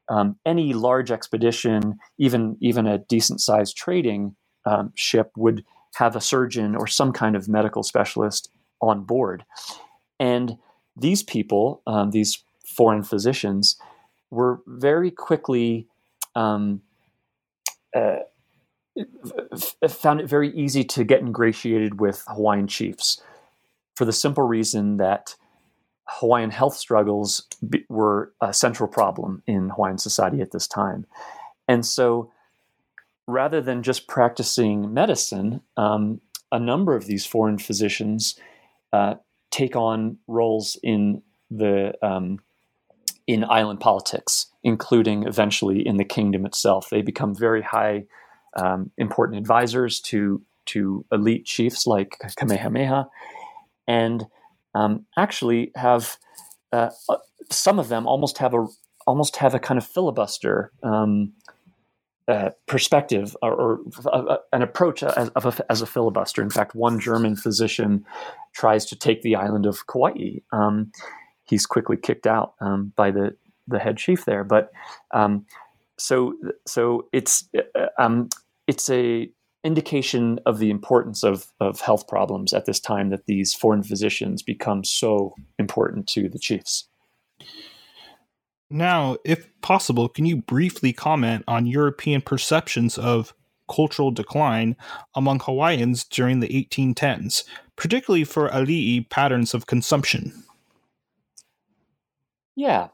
[0.08, 5.64] um, any large expedition, even even a decent sized trading um, ship, would
[5.96, 8.50] have a surgeon or some kind of medical specialist
[8.82, 9.46] on board,
[10.20, 10.58] and
[10.96, 13.78] these people, um, these foreign physicians,
[14.32, 15.88] were very quickly
[16.36, 16.82] um,
[17.96, 18.18] uh,
[19.90, 23.22] found it very easy to get ingratiated with Hawaiian chiefs
[23.96, 25.36] for the simple reason that
[26.08, 27.48] Hawaiian health struggles
[27.90, 31.06] were a central problem in Hawaiian society at this time.
[31.68, 32.32] And so
[33.28, 36.20] rather than just practicing medicine, um,
[36.52, 38.40] a number of these foreign physicians
[38.92, 39.16] uh,
[39.52, 41.22] take on roles in
[41.52, 42.40] the um,
[43.28, 46.90] in island politics, including eventually in the kingdom itself.
[46.90, 48.06] They become very high,
[48.56, 53.08] um, important advisors to to elite chiefs like Kamehameha,
[53.88, 54.26] and
[54.76, 56.18] um, actually have
[56.72, 56.90] uh,
[57.50, 58.68] some of them almost have a
[59.08, 61.34] almost have a kind of filibuster um,
[62.28, 63.80] uh, perspective or, or
[64.14, 66.44] uh, an approach as, a, as, a, filibuster.
[66.44, 68.06] In fact, one German physician
[68.54, 70.42] tries to take the island of Kauai.
[70.52, 70.92] Um,
[71.46, 73.36] he's quickly kicked out um, by the
[73.68, 74.44] the head chief there.
[74.44, 74.72] But
[75.12, 75.46] um,
[76.00, 76.34] so
[76.66, 78.30] so it's uh, um,
[78.68, 79.30] it's a
[79.64, 84.42] indication of the importance of of health problems at this time that these foreign physicians
[84.42, 86.88] become so important to the chiefs.
[88.72, 93.34] Now, if possible, can you briefly comment on European perceptions of
[93.68, 94.76] cultural decline
[95.16, 97.44] among Hawaiians during the 1810s,
[97.76, 100.44] particularly for ali'i patterns of consumption?
[102.56, 102.90] Yeah,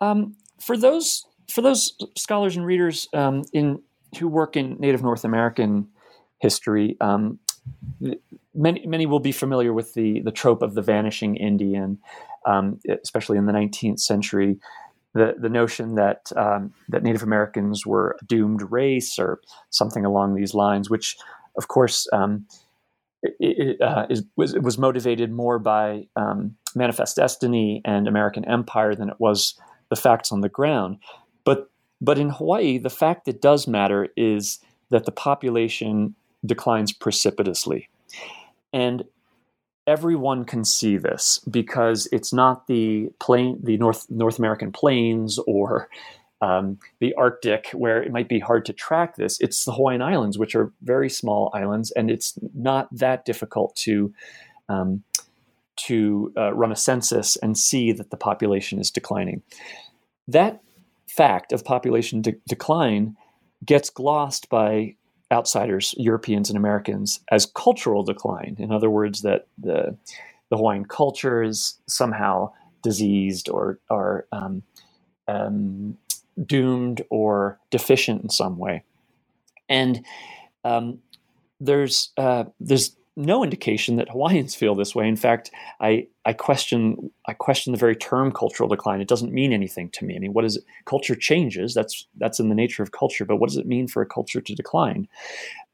[0.00, 3.82] um, for those for those scholars and readers um, in
[4.18, 5.88] who work in Native North American
[6.38, 7.38] history, um,
[8.54, 11.98] many many will be familiar with the the trope of the vanishing Indian,
[12.46, 14.58] um, especially in the 19th century
[15.14, 19.40] the the notion that um, that Native Americans were a doomed race or
[19.70, 21.16] something along these lines, which
[21.56, 22.46] of course um,
[23.22, 29.08] it, uh, is, was, was motivated more by um, manifest destiny and American empire than
[29.08, 29.58] it was
[29.90, 30.98] the facts on the ground.
[32.00, 37.88] But in Hawaii, the fact that does matter is that the population declines precipitously,
[38.72, 39.04] and
[39.86, 45.88] everyone can see this because it's not the plain, the North North American plains or
[46.40, 49.40] um, the Arctic, where it might be hard to track this.
[49.40, 54.12] It's the Hawaiian Islands, which are very small islands, and it's not that difficult to
[54.68, 55.02] um,
[55.76, 59.42] to uh, run a census and see that the population is declining.
[60.26, 60.60] That
[61.18, 63.16] fact of population de- decline
[63.64, 64.94] gets glossed by
[65.32, 68.54] outsiders, Europeans and Americans, as cultural decline.
[68.58, 69.96] In other words, that the
[70.50, 72.52] the Hawaiian culture is somehow
[72.82, 74.62] diseased or or um,
[75.26, 75.98] um,
[76.46, 78.84] doomed or deficient in some way.
[79.68, 80.06] And
[80.64, 81.00] um,
[81.60, 85.08] there's uh, there's no indication that Hawaiians feel this way.
[85.08, 85.50] In fact,
[85.80, 89.00] I, I question I question the very term cultural decline.
[89.00, 90.14] It doesn't mean anything to me.
[90.14, 90.64] I mean, what is it?
[90.84, 91.74] Culture changes.
[91.74, 93.24] That's that's in the nature of culture.
[93.24, 95.08] But what does it mean for a culture to decline?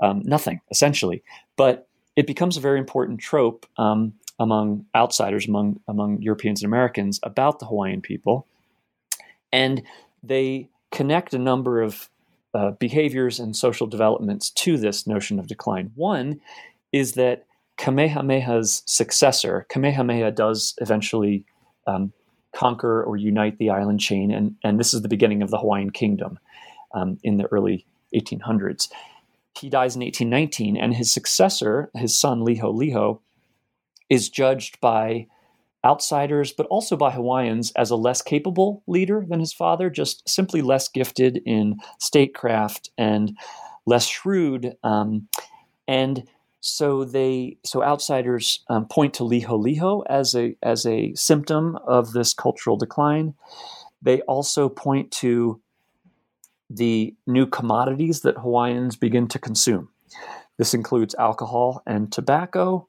[0.03, 1.23] Um, nothing, essentially.
[1.57, 1.87] But
[2.17, 7.59] it becomes a very important trope um, among outsiders, among among Europeans and Americans, about
[7.59, 8.47] the Hawaiian people,
[9.53, 9.83] and
[10.23, 12.09] they connect a number of
[12.55, 15.91] uh, behaviors and social developments to this notion of decline.
[15.95, 16.41] One
[16.95, 17.45] is that
[17.77, 21.45] Kamehameha's successor, Kamehameha does eventually
[21.89, 22.13] um,
[22.55, 25.91] conquer or unite the island chain, and, and this is the beginning of the Hawaiian
[25.91, 26.39] kingdom
[26.95, 27.85] um, in the early
[28.15, 28.89] 1800s.
[29.59, 33.19] He dies in 1819, and his successor, his son Liholiho,
[34.09, 35.27] is judged by
[35.85, 40.63] outsiders, but also by Hawaiians as a less capable leader than his father, just simply
[40.63, 43.37] less gifted in statecraft and
[43.85, 44.77] less shrewd.
[44.85, 45.27] Um,
[45.89, 46.23] and
[46.67, 52.33] so they so outsiders um, point to liholiho as a as a symptom of this
[52.33, 53.35] cultural decline.
[54.01, 55.61] They also point to
[56.71, 59.91] the new commodities that Hawaiians begin to consume.
[60.57, 62.89] This includes alcohol and tobacco.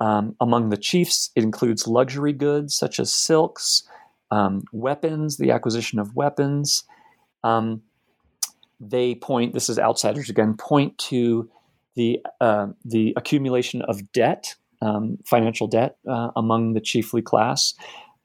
[0.00, 3.84] Um, among the chiefs, it includes luxury goods such as silks,
[4.32, 6.82] um, weapons, the acquisition of weapons.
[7.44, 7.82] Um,
[8.80, 11.48] they point, this is outsiders again, point to
[11.96, 17.74] the uh, the accumulation of debt, um, financial debt, uh, among the chiefly class.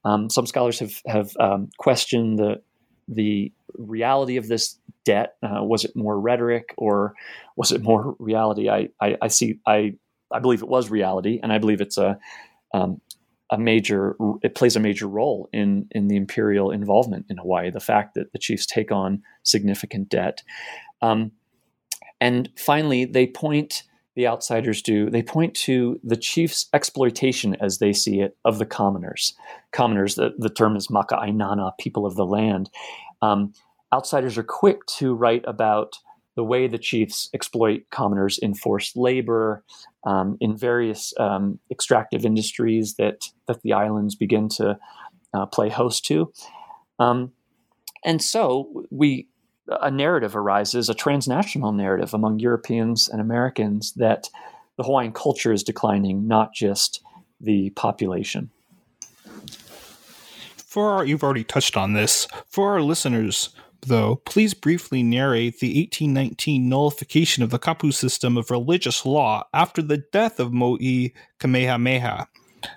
[0.03, 2.61] Um, some scholars have have um, questioned the
[3.07, 5.36] the reality of this debt.
[5.41, 7.13] Uh, was it more rhetoric or
[7.55, 8.69] was it more reality?
[8.69, 9.59] I, I, I see.
[9.65, 9.93] I
[10.32, 12.17] I believe it was reality, and I believe it's a
[12.74, 13.01] um,
[13.49, 17.69] a major it plays a major role in in the imperial involvement in Hawaii.
[17.69, 20.41] The fact that the chiefs take on significant debt.
[21.01, 21.32] Um,
[22.22, 23.84] and finally, they point,
[24.15, 28.65] the outsiders do, they point to the chief's exploitation, as they see it, of the
[28.65, 29.34] commoners.
[29.72, 32.69] Commoners, the, the term is maka'ainana, people of the land.
[33.22, 33.53] Um,
[33.91, 35.97] outsiders are quick to write about
[36.36, 39.63] the way the chiefs exploit commoners in forced labor,
[40.05, 44.78] um, in various um, extractive industries that, that the islands begin to
[45.34, 46.32] uh, play host to.
[46.99, 47.32] Um,
[48.05, 49.28] and so we
[49.68, 54.30] a narrative arises, a transnational narrative among Europeans and Americans that
[54.78, 57.03] the Hawaiian culture is declining, not just
[57.39, 58.49] the population.
[60.57, 62.28] For our, you've already touched on this.
[62.47, 63.49] For our listeners,
[63.82, 69.82] though, please briefly narrate the 1819 nullification of the Kapu system of religious law after
[69.82, 72.28] the death of Mo'i Kamehameha,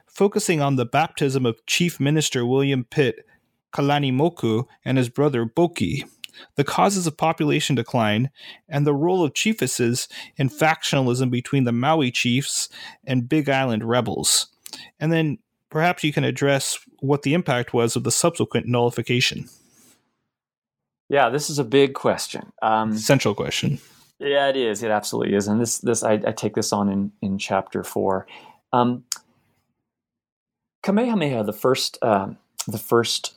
[0.07, 3.25] focusing on the baptism of Chief Minister William Pitt
[3.73, 6.09] Kalanimoku and his brother Boki,
[6.57, 8.31] the causes of population decline,
[8.69, 12.69] and the role of chiefesses in factionalism between the Maui chiefs
[13.05, 14.49] and Big Island rebels.
[14.99, 15.39] And then
[15.71, 19.49] perhaps you can address what the impact was of the subsequent nullification.
[21.09, 22.53] Yeah, this is a big question.
[22.63, 23.79] Um, Central question.
[24.19, 24.83] Yeah, it is.
[24.83, 25.49] It absolutely is.
[25.49, 28.27] And this, this, I, I take this on in in chapter four.
[28.73, 29.05] Um,
[30.83, 32.29] Kamehameha, the first, uh,
[32.67, 33.35] the first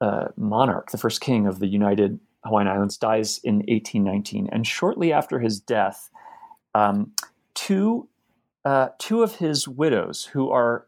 [0.00, 5.12] uh, monarch, the first king of the United Hawaiian Islands, dies in 1819, and shortly
[5.12, 6.10] after his death,
[6.74, 7.12] um,
[7.54, 8.08] two
[8.64, 10.86] uh, two of his widows, who are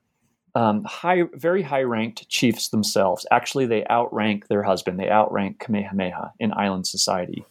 [0.55, 3.26] um, high, very high ranked chiefs themselves.
[3.30, 4.98] Actually, they outrank their husband.
[4.98, 7.44] They outrank Kamehameha in island society.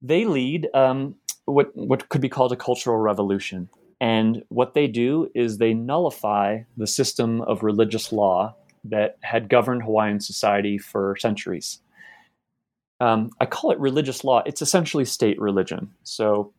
[0.00, 3.68] They lead um, what what could be called a cultural revolution,
[4.00, 8.54] and what they do is they nullify the system of religious law
[8.84, 11.80] that had governed Hawaiian society for centuries.
[13.00, 14.42] Um, I call it religious law.
[14.46, 15.90] It's essentially state religion.
[16.02, 16.52] So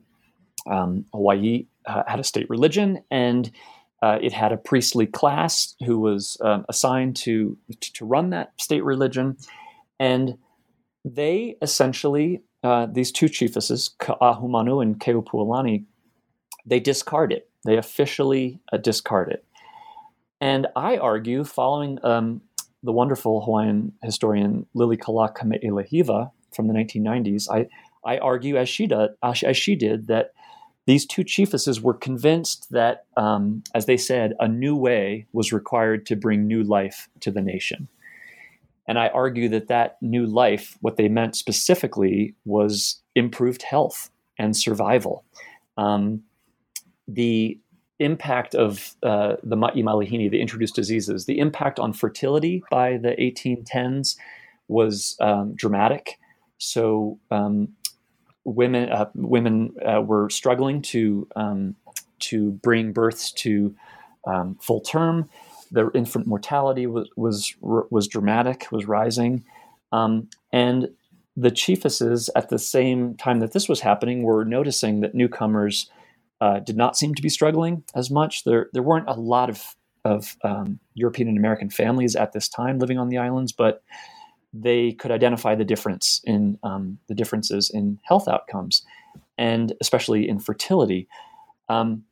[0.69, 3.49] um, Hawaii uh, had a state religion, and
[4.01, 8.83] uh, it had a priestly class who was um, assigned to, to run that state
[8.83, 9.37] religion,
[9.99, 10.37] and
[11.03, 15.85] they essentially uh, these two chiefesses, Ka'ahumanu and Keopuolani,
[16.65, 17.49] they discard it.
[17.65, 19.45] They officially uh, discard it.
[20.41, 22.41] And I argue, following um,
[22.83, 27.67] the wonderful Hawaiian historian Lilikala Kame'eleihiwa from the 1990s, I,
[28.05, 30.31] I argue, as she, did, as she did, that
[30.85, 36.05] these two chiefesses were convinced that, um, as they said, a new way was required
[36.05, 37.89] to bring new life to the nation.
[38.87, 44.09] And I argue that that new life, what they meant specifically, was improved health
[44.39, 45.25] and survival.
[45.75, 46.23] Um,
[47.07, 47.59] the
[47.99, 54.17] impact of uh, the ma'i the introduced diseases, the impact on fertility by the 1810s
[54.67, 56.19] was um, dramatic.
[56.57, 57.69] So um,
[58.43, 61.75] women uh, women uh, were struggling to um,
[62.19, 63.75] to bring births to
[64.25, 65.29] um, full term.
[65.71, 69.43] Their infant mortality was was was dramatic, was rising,
[69.91, 70.89] um, and
[71.35, 75.89] the chiefesses at the same time that this was happening were noticing that newcomers
[76.41, 78.43] uh, did not seem to be struggling as much.
[78.43, 79.75] There there weren't a lot of
[80.05, 83.83] of um, European and American families at this time living on the islands, but
[84.53, 88.85] they could identify the difference in um, the differences in health outcomes,
[89.37, 91.07] and especially in fertility.
[91.69, 92.03] Um,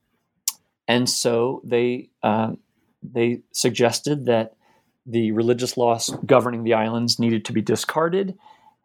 [0.87, 2.53] and so they uh,
[3.01, 4.55] they suggested that
[5.05, 8.37] the religious laws governing the islands needed to be discarded,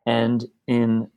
[0.06, 1.10] and in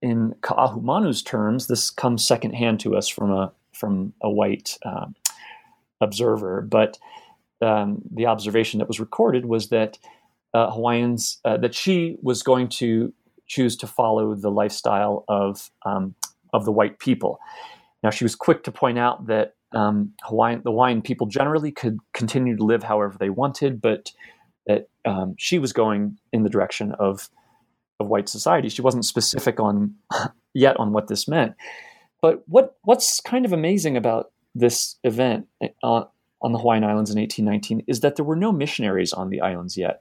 [0.00, 5.06] in Ka'ahumanu's terms, this comes secondhand to us from a from a white uh,
[6.00, 6.98] observer, but
[7.62, 9.98] um, the observation that was recorded was that
[10.52, 13.12] uh, Hawaiians uh, that she was going to
[13.46, 16.14] choose to follow the lifestyle of um,
[16.52, 17.38] of the white people.
[18.02, 21.98] Now she was quick to point out that um, Hawaiian the Hawaiian people generally could
[22.12, 24.12] continue to live however they wanted, but
[24.66, 27.28] that um, she was going in the direction of
[28.00, 28.68] of white society.
[28.68, 29.94] She wasn't specific on
[30.54, 31.54] yet on what this meant.
[32.24, 36.06] But what what's kind of amazing about this event on, uh,
[36.40, 39.76] on the Hawaiian Islands in 1819 is that there were no missionaries on the islands
[39.76, 40.00] yet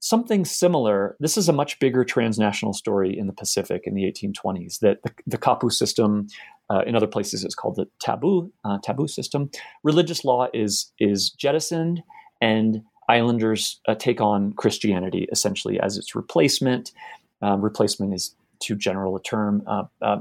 [0.00, 1.16] something similar.
[1.18, 4.80] This is a much bigger transnational story in the Pacific in the 1820s.
[4.80, 6.26] That the, the kapu system,
[6.68, 9.50] uh, in other places, it's called the tabu uh, tabu system.
[9.82, 12.02] Religious law is is jettisoned,
[12.42, 16.92] and islanders uh, take on Christianity essentially as its replacement.
[17.40, 19.62] Um, replacement is too general a term.
[19.66, 20.18] Uh, uh,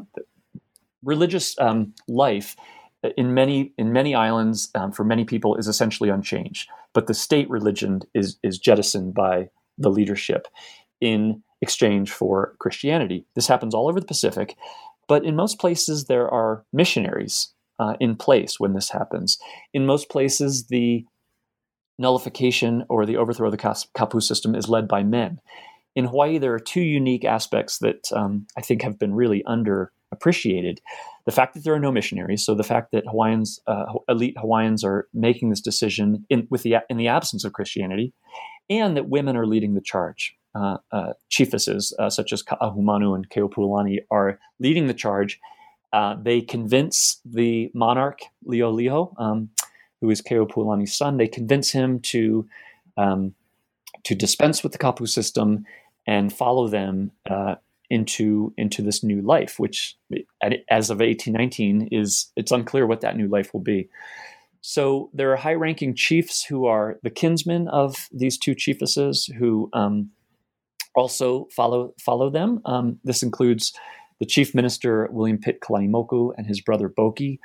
[1.05, 2.55] religious um, life
[3.17, 7.49] in many in many islands um, for many people is essentially unchanged, but the state
[7.49, 10.47] religion is is jettisoned by the leadership
[11.01, 13.25] in exchange for Christianity.
[13.35, 14.55] This happens all over the Pacific,
[15.07, 19.37] but in most places there are missionaries uh, in place when this happens.
[19.73, 21.05] In most places, the
[21.97, 25.39] nullification or the overthrow of the Kapu system is led by men.
[25.95, 29.43] In Hawaii, there are two unique aspects that um, I think have been really
[30.15, 30.79] underappreciated.
[31.25, 34.83] The fact that there are no missionaries, so the fact that Hawaiians, uh, elite Hawaiians,
[34.83, 38.13] are making this decision in, with the, in the absence of Christianity,
[38.69, 40.35] and that women are leading the charge.
[40.53, 45.39] Uh, uh, chiefesses uh, such as Ka'ahumanu and Keopuolani are leading the charge.
[45.91, 49.49] Uh, they convince the monarch, Liholiho, um,
[49.99, 52.47] who is Keopuolani's son, they convince him to,
[52.95, 53.33] um,
[54.03, 55.65] to dispense with the kapu system
[56.07, 57.55] and follow them uh,
[57.89, 59.97] into into this new life, which
[60.69, 63.89] as of 1819 is it's unclear what that new life will be.
[64.61, 70.09] So there are high-ranking chiefs who are the kinsmen of these two chiefesses who um,
[70.95, 72.61] also follow follow them.
[72.65, 73.73] Um, this includes
[74.19, 77.37] the chief minister William Pitt Kalanimoku and his brother Boki,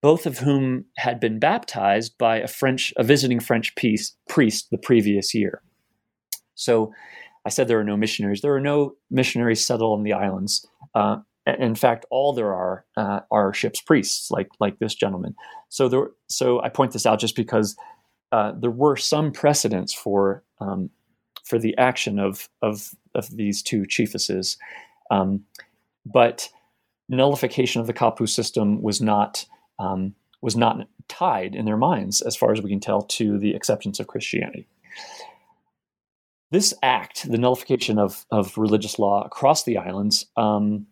[0.00, 4.78] both of whom had been baptized by a French a visiting French priest, priest the
[4.78, 5.60] previous year.
[6.54, 6.92] So
[7.44, 8.40] I said there are no missionaries.
[8.40, 10.66] There are no missionaries settled on the islands.
[10.94, 15.34] Uh, in fact, all there are uh, are ship's priests, like like this gentleman.
[15.68, 17.76] So there, so I point this out just because
[18.32, 20.90] uh, there were some precedents for um,
[21.44, 24.56] for the action of of of these two chiefesses,
[25.10, 25.44] um,
[26.06, 26.48] but
[27.08, 29.44] nullification of the Kapu system was not
[29.78, 33.52] um, was not tied in their minds, as far as we can tell, to the
[33.52, 34.66] acceptance of Christianity.
[36.50, 40.86] This act, the nullification of, of religious law across the islands, um,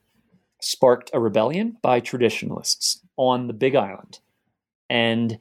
[0.61, 4.21] sparked a rebellion by traditionalists on the Big Island.
[4.89, 5.39] And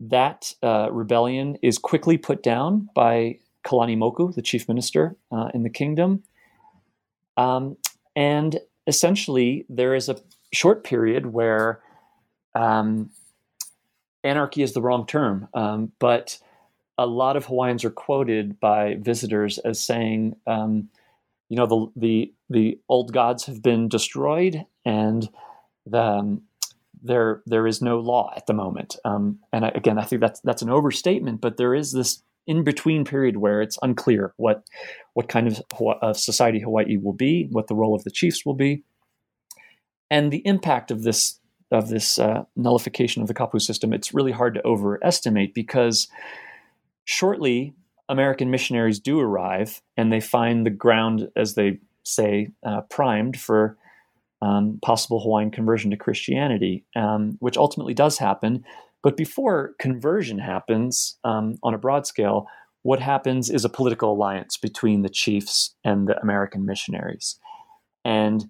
[0.00, 5.70] that uh, rebellion is quickly put down by Kalanimoku, the chief minister uh, in the
[5.70, 6.24] kingdom.
[7.36, 7.76] Um,
[8.16, 10.16] and essentially, there is a
[10.52, 11.80] short period where
[12.54, 13.10] um,
[14.24, 16.38] anarchy is the wrong term, um, but
[16.98, 20.88] a lot of Hawaiians are quoted by visitors as saying, um,
[21.48, 25.28] you know, the, the the old gods have been destroyed, and
[25.86, 26.42] the, um,
[27.02, 28.96] there there is no law at the moment.
[29.04, 32.64] Um, and I, again, I think that's that's an overstatement, but there is this in
[32.64, 34.64] between period where it's unclear what
[35.14, 35.62] what kind of,
[36.00, 38.82] of society Hawaii will be, what the role of the chiefs will be,
[40.10, 41.38] and the impact of this
[41.70, 43.92] of this uh, nullification of the kapu system.
[43.92, 46.08] It's really hard to overestimate because
[47.04, 47.74] shortly
[48.08, 53.78] American missionaries do arrive and they find the ground, as they say, uh, primed for
[54.42, 58.64] um, possible Hawaiian conversion to Christianity, um, which ultimately does happen.
[59.02, 62.46] But before conversion happens um, on a broad scale,
[62.82, 67.38] what happens is a political alliance between the chiefs and the American missionaries.
[68.04, 68.44] And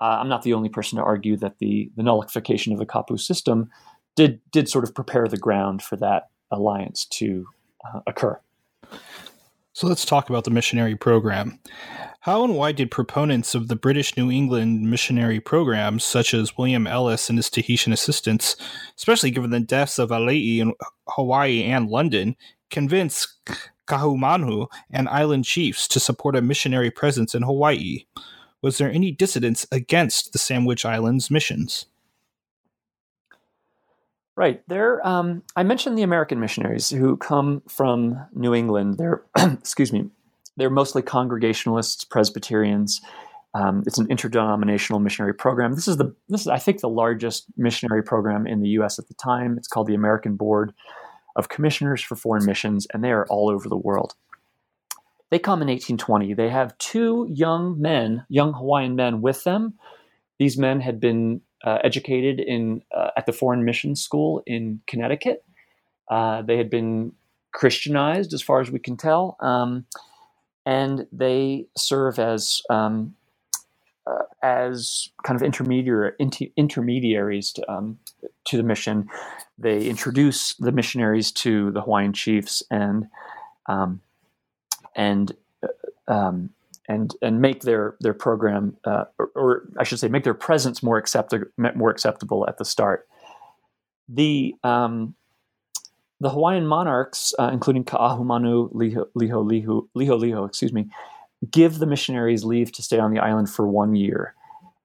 [0.00, 3.18] uh, I'm not the only person to argue that the, the nullification of the Kapu
[3.18, 3.70] system
[4.16, 7.46] did, did sort of prepare the ground for that alliance to
[7.94, 8.38] uh, occur.
[9.72, 11.58] So let's talk about the missionary program.
[12.20, 16.86] How and why did proponents of the British New England missionary programs, such as William
[16.86, 18.56] Ellis and his Tahitian assistants,
[18.96, 20.72] especially given the deaths of Alii in
[21.08, 22.36] Hawaii and London,
[22.70, 23.28] convince
[23.86, 28.06] Kaahumanu and island chiefs to support a missionary presence in Hawaii?
[28.62, 31.86] Was there any dissidence against the Sandwich Islands missions?
[34.36, 34.62] Right.
[34.68, 38.98] There, um, I mentioned the American missionaries who come from New England.
[38.98, 40.10] They're, excuse me,
[40.58, 43.00] they're mostly Congregationalists, Presbyterians.
[43.54, 45.74] Um, it's an interdenominational missionary program.
[45.74, 48.98] This is the this is I think the largest missionary program in the U.S.
[48.98, 49.56] at the time.
[49.56, 50.74] It's called the American Board
[51.36, 54.14] of Commissioners for Foreign Missions, and they are all over the world.
[55.30, 56.34] They come in 1820.
[56.34, 59.74] They have two young men, young Hawaiian men, with them.
[60.38, 65.44] These men had been uh, educated in uh, at the Foreign Mission School in Connecticut.
[66.10, 67.12] Uh, they had been
[67.52, 69.86] Christianized, as far as we can tell, um,
[70.64, 73.14] and they serve as um,
[74.06, 77.98] uh, as kind of intermediary inter- intermediaries to, um,
[78.44, 79.08] to the mission.
[79.58, 83.06] They introduce the missionaries to the Hawaiian chiefs and
[83.66, 84.00] um,
[84.94, 86.50] and uh, um,
[86.88, 90.82] and and make their their program, uh, or, or, I should say, make their presence
[90.82, 93.08] more acceptable more acceptable at the start.
[94.08, 95.14] The um,
[96.20, 100.88] the Hawaiian monarchs, uh, including Kaahumanu, Liho, Liho, Liho, Liho, Liho, excuse me,
[101.50, 104.34] give the missionaries leave to stay on the island for one year.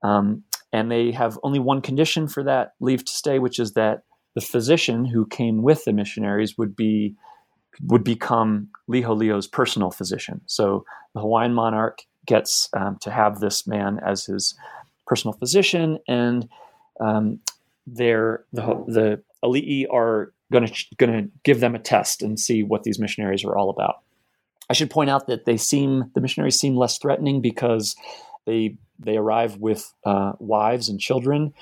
[0.04, 0.44] Um,
[0.74, 4.04] and they have only one condition for that leave to stay, which is that
[4.36, 7.16] the physician who came with the missionaries would be
[7.82, 10.42] would become Liholiho's personal physician.
[10.46, 14.56] So the Hawaiian monarch gets um, to have this man as his
[15.08, 16.48] personal physician, and
[17.00, 17.40] um,
[17.88, 22.64] they're, the the Ali'i are going to going to give them a test and see
[22.64, 24.02] what these missionaries are all about.
[24.70, 27.96] I should point out that they seem the missionaries seem less threatening because
[28.46, 31.54] they they arrive with uh, wives and children,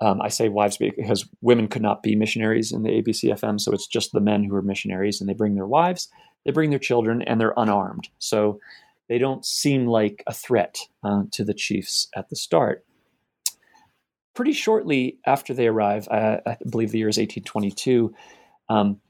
[0.00, 3.86] um, I say wives because women could not be missionaries in the ABCFM, so it's
[3.86, 6.08] just the men who are missionaries, and they bring their wives,
[6.44, 8.08] they bring their children, and they're unarmed.
[8.18, 8.60] So
[9.08, 12.84] they don't seem like a threat uh, to the chiefs at the start.
[14.34, 18.14] Pretty shortly after they arrive, I, I believe the year is 1822,
[18.68, 19.00] um,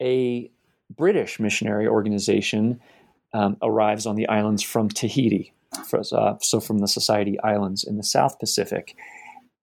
[0.00, 0.50] a
[0.94, 2.80] British missionary organization
[3.32, 5.52] um, arrives on the islands from Tahiti,
[5.86, 8.94] for, uh, so from the Society Islands in the South Pacific,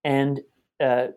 [0.04, 0.40] and
[0.80, 1.08] uh,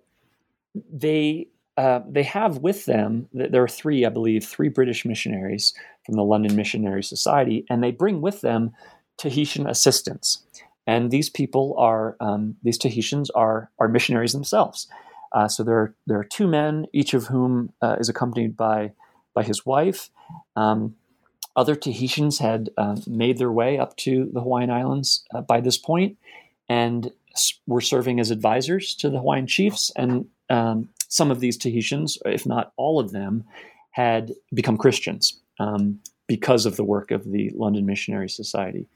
[0.91, 1.47] they
[1.79, 5.73] uh, they have with them there are three, I believe, three British missionaries
[6.05, 8.71] from the London Missionary Society, and they bring with them
[9.15, 10.43] Tahitian assistants.
[10.85, 14.89] And these people are um, these Tahitians are are missionaries themselves.
[15.31, 18.91] Uh, so there are, there are two men, each of whom uh, is accompanied by
[19.33, 20.09] by his wife.
[20.57, 20.95] Um,
[21.55, 25.77] other Tahitians had uh, made their way up to the Hawaiian Islands uh, by this
[25.77, 26.17] point,
[26.67, 27.13] and
[27.67, 29.93] were serving as advisors to the Hawaiian chiefs.
[29.95, 33.43] And um, some of these Tahitians, if not all of them,
[33.91, 38.87] had become Christians um, because of the work of the London Missionary Society.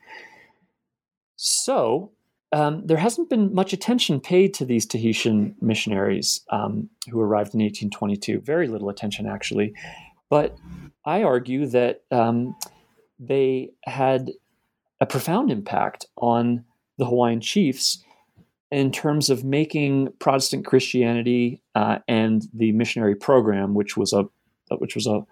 [1.35, 2.11] So
[2.53, 7.59] um, there hasn't been much attention paid to these Tahitian missionaries um, who arrived in
[7.59, 8.41] 1822.
[8.41, 9.73] Very little attention, actually.
[10.29, 10.55] But
[11.05, 12.55] I argue that um,
[13.19, 14.31] they had
[15.01, 16.63] a profound impact on
[16.97, 18.03] the Hawaiian chiefs
[18.73, 24.25] in terms of making Protestant Christianity uh, and the missionary program, which was a
[24.79, 25.23] which was a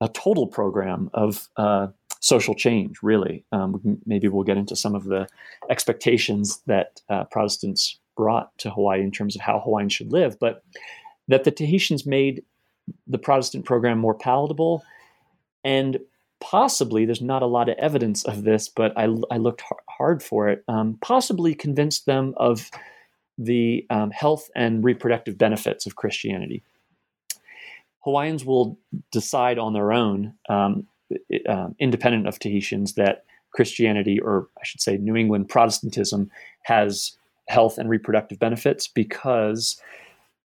[0.00, 1.88] a total program of uh,
[2.20, 3.02] social change.
[3.02, 5.26] Really, um, maybe we'll get into some of the
[5.68, 10.62] expectations that uh, Protestants brought to Hawaii in terms of how Hawaiians should live, but
[11.26, 12.44] that the Tahitians made
[13.08, 14.84] the Protestant program more palatable
[15.64, 15.98] and
[16.40, 20.48] possibly there's not a lot of evidence of this, but I, I looked hard for
[20.48, 20.64] it.
[20.68, 22.70] Um, possibly convinced them of
[23.38, 26.62] the um, health and reproductive benefits of Christianity.
[28.00, 28.78] Hawaiians will
[29.12, 30.86] decide on their own, um,
[31.48, 36.30] uh, independent of Tahitians, that Christianity, or I should say New England Protestantism,
[36.62, 37.16] has
[37.48, 39.80] health and reproductive benefits because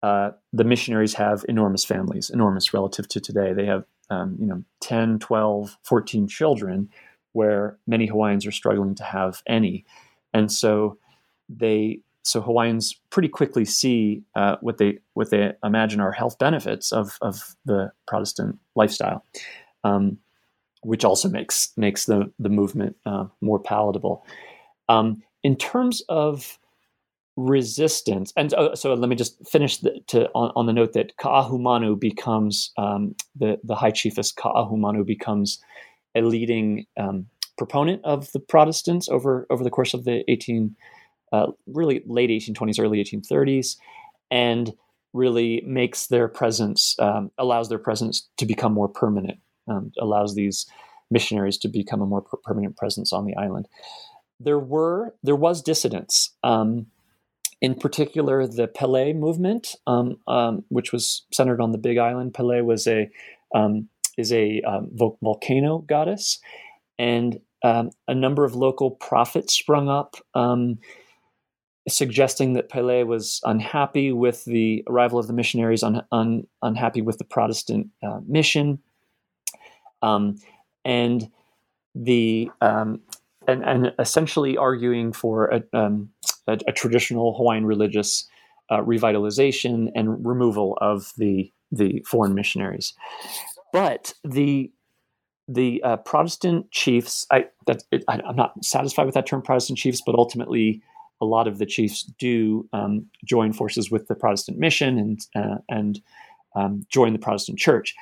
[0.03, 3.53] uh, the missionaries have enormous families, enormous relative to today.
[3.53, 6.89] They have um, you know 10 12 14 children
[7.33, 9.85] where many hawaiians are struggling to have any.
[10.33, 10.99] And so
[11.49, 16.93] they so hawaiians pretty quickly see uh, what they what they imagine are health benefits
[16.93, 19.25] of of the protestant lifestyle
[19.85, 20.19] um,
[20.83, 24.25] which also makes makes the the movement uh, more palatable.
[24.89, 26.59] Um, in terms of
[27.39, 28.33] resistance.
[28.37, 31.99] And so, so let me just finish the, to on, on, the note that Ka'ahumanu
[31.99, 35.63] becomes um, the the high chiefess Ka'ahumanu becomes
[36.17, 37.27] a leading um,
[37.57, 40.75] proponent of the Protestants over over the course of the eighteen
[41.33, 43.79] uh, really late eighteen twenties, early eighteen thirties,
[44.33, 44.75] and
[45.13, 50.67] really makes their presence um, allows their presence to become more permanent, um, allows these
[51.09, 53.69] missionaries to become a more per- permanent presence on the island.
[54.41, 56.35] There were there was dissidence.
[56.43, 56.87] Um,
[57.61, 62.35] in particular the Pele movement, um, um, which was centered on the Big Island.
[62.35, 63.11] Pele was a
[63.55, 66.39] um, is a um, volcano goddess,
[66.99, 70.79] and um, a number of local prophets sprung up, um,
[71.89, 77.19] suggesting that Pele was unhappy with the arrival of the missionaries, un, un, unhappy with
[77.19, 78.79] the Protestant uh, mission,
[80.03, 81.31] and
[81.95, 82.51] the
[83.49, 86.11] and, and essentially arguing for a, um,
[86.49, 88.27] a, a traditional Hawaiian religious
[88.71, 92.95] uh, revitalization and removal of the the foreign missionaries.
[93.73, 94.73] But the
[95.47, 99.79] the uh, Protestant chiefs, I, that, it, I, am not satisfied with that term, Protestant
[99.79, 100.83] chiefs, but ultimately
[101.23, 105.59] a lot of the chiefs do um, join forces with the Protestant mission and uh,
[105.69, 106.01] and
[106.55, 107.95] um, join the Protestant church.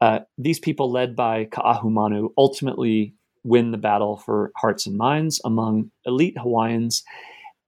[0.00, 5.90] Uh, these people, led by Ka'ahumanu, ultimately win the battle for hearts and minds among
[6.06, 7.04] elite Hawaiians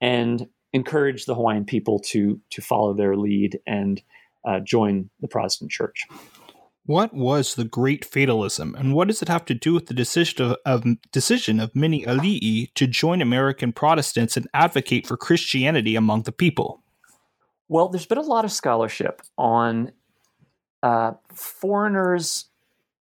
[0.01, 4.03] and encourage the Hawaiian people to to follow their lead and
[4.47, 6.05] uh, join the Protestant Church.
[6.85, 10.53] What was the Great Fatalism, and what does it have to do with the decision
[10.53, 16.23] of, of decision of many alii to join American Protestants and advocate for Christianity among
[16.23, 16.85] the people?
[17.69, 19.91] Well, there's been a lot of scholarship on
[20.85, 22.45] uh, foreigners'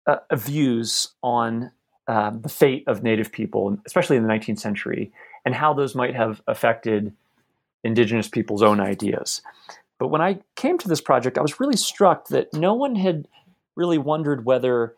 [0.06, 1.70] uh, views on
[2.08, 5.12] uh, the fate of Native people, especially in the 19th century,
[5.44, 7.12] and how those might have affected
[7.82, 9.42] indigenous people's own ideas.
[9.98, 13.28] But when I came to this project, I was really struck that no one had
[13.76, 14.94] really wondered whether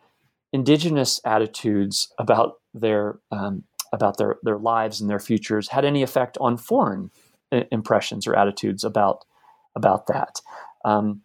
[0.53, 6.37] indigenous attitudes about their um, about their their lives and their futures had any effect
[6.41, 7.11] on foreign
[7.53, 9.25] uh, impressions or attitudes about
[9.75, 10.41] about that.
[10.85, 11.23] Um,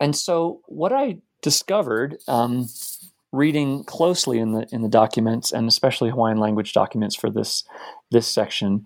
[0.00, 2.68] and so, what I discovered um,
[3.32, 7.64] reading closely in the in the documents and especially Hawaiian language documents for this
[8.10, 8.84] this section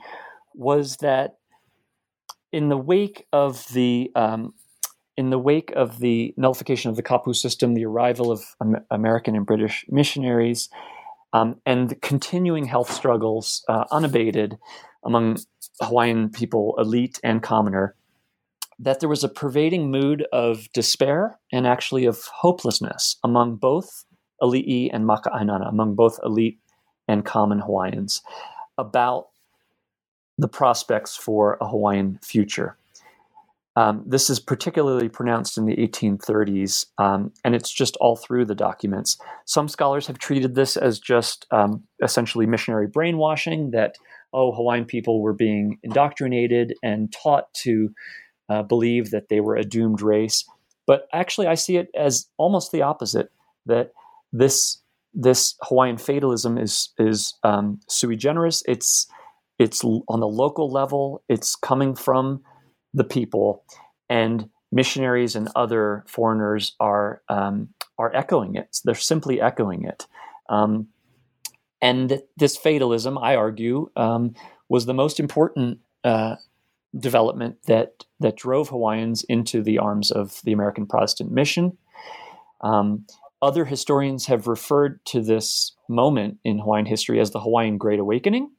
[0.54, 1.36] was that
[2.52, 4.54] in the wake of the um,
[5.16, 8.42] in the wake of the nullification of the Kapu system, the arrival of
[8.90, 10.70] American and British missionaries,
[11.32, 14.56] um, and the continuing health struggles uh, unabated
[15.04, 15.38] among
[15.82, 17.96] Hawaiian people, elite and commoner,
[18.78, 24.04] that there was a pervading mood of despair and actually of hopelessness among both
[24.42, 26.58] Ali'i and Maka'ainana, among both elite
[27.06, 28.22] and common Hawaiians,
[28.80, 29.28] about
[30.38, 32.76] the prospects for a Hawaiian future.
[33.76, 38.54] Um, this is particularly pronounced in the 1830s, um, and it's just all through the
[38.54, 39.16] documents.
[39.46, 43.94] Some scholars have treated this as just um, essentially missionary brainwashing that,
[44.32, 47.90] oh, Hawaiian people were being indoctrinated and taught to
[48.48, 50.44] uh, believe that they were a doomed race.
[50.86, 53.30] But actually, I see it as almost the opposite
[53.66, 53.92] that
[54.32, 58.62] this this Hawaiian fatalism is is um, sui generis.
[58.66, 59.06] It's
[59.58, 61.22] it's on the local level.
[61.28, 62.42] It's coming from
[62.94, 63.64] the people,
[64.08, 68.78] and missionaries and other foreigners are um, are echoing it.
[68.84, 70.06] They're simply echoing it.
[70.48, 70.88] Um,
[71.82, 74.34] and this fatalism, I argue, um,
[74.68, 76.36] was the most important uh,
[76.98, 81.76] development that that drove Hawaiians into the arms of the American Protestant mission.
[82.60, 83.06] Um,
[83.42, 88.50] other historians have referred to this moment in Hawaiian history as the Hawaiian Great Awakening,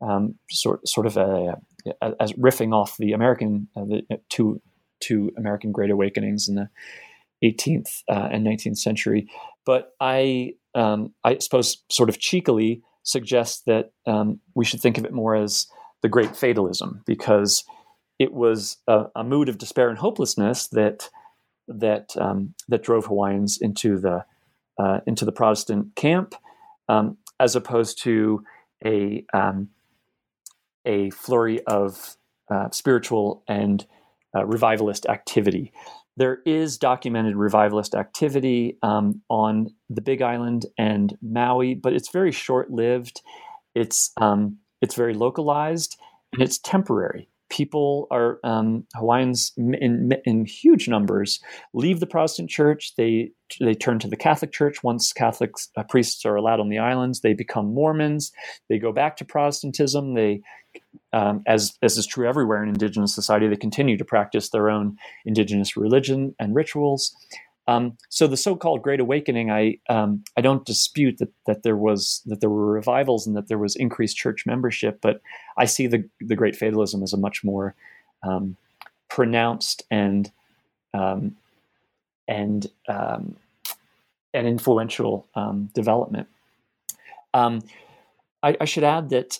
[0.00, 1.60] um, sort sort of a,
[2.00, 4.60] a, as riffing off the American uh, the uh, two
[5.00, 6.68] two American Great Awakenings in the
[7.44, 9.28] 18th uh, and 19th century.
[9.66, 15.04] But I um, I suppose sort of cheekily suggest that um, we should think of
[15.04, 15.66] it more as
[16.02, 17.64] the Great Fatalism because
[18.18, 21.10] it was a, a mood of despair and hopelessness that
[21.80, 24.24] that um, that drove Hawaiians into the
[24.78, 26.34] uh, into the Protestant camp,
[26.88, 28.44] um, as opposed to
[28.84, 29.68] a um,
[30.84, 32.16] a flurry of
[32.50, 33.86] uh, spiritual and
[34.36, 35.72] uh, revivalist activity.
[36.16, 42.32] There is documented revivalist activity um, on the Big Island and Maui, but it's very
[42.32, 43.22] short lived.
[43.74, 45.98] It's um, it's very localized
[46.32, 51.38] and it's temporary people are um, Hawaiians in, in huge numbers
[51.74, 52.94] leave the Protestant church.
[52.96, 53.30] They
[53.60, 57.20] they turn to the Catholic Church once Catholic uh, priests are allowed on the islands.
[57.20, 58.32] They become Mormons.
[58.70, 60.14] They go back to Protestantism.
[60.14, 60.40] They
[61.12, 64.96] um, as as is true everywhere in indigenous society, they continue to practice their own
[65.26, 67.14] indigenous religion and rituals.
[67.68, 72.22] Um, so the so-called Great Awakening, I um, I don't dispute that that there was
[72.26, 75.20] that there were revivals and that there was increased church membership, but
[75.56, 77.74] I see the the Great Fatalism as a much more
[78.24, 78.56] um,
[79.08, 80.30] pronounced and
[80.92, 81.36] um,
[82.26, 83.36] and um,
[84.34, 86.28] an influential um, development.
[87.34, 89.38] I, I, should add that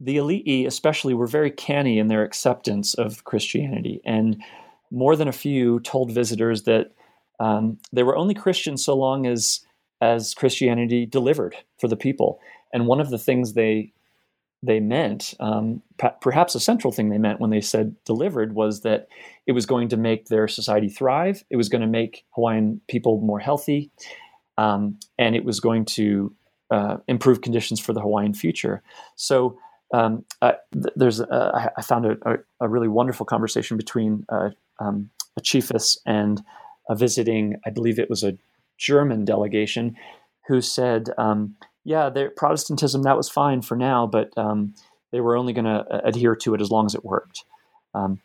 [0.00, 4.42] the elite, especially, were very canny in their acceptance of Christianity and
[4.90, 6.92] more than a few told visitors that
[7.38, 9.60] um, they were only Christians so long as
[10.02, 12.40] as Christianity delivered for the people.
[12.72, 13.92] And one of the things they
[14.62, 15.82] they meant, um,
[16.20, 19.08] perhaps a central thing they meant when they said delivered, was that
[19.46, 21.42] it was going to make their society thrive.
[21.48, 23.90] It was going to make Hawaiian people more healthy,
[24.58, 26.34] um, and it was going to
[26.70, 28.82] uh, improve conditions for the Hawaiian future.
[29.16, 29.58] So
[29.92, 34.50] um, uh, th- there's uh, I found a, a, a, really wonderful conversation between uh,
[34.80, 36.42] um, a chiefess and
[36.88, 38.36] a visiting, I believe it was a
[38.78, 39.96] German delegation,
[40.48, 44.74] who said, um, "Yeah, Protestantism that was fine for now, but um,
[45.12, 47.44] they were only going to uh, adhere to it as long as it worked."
[47.94, 48.20] Um,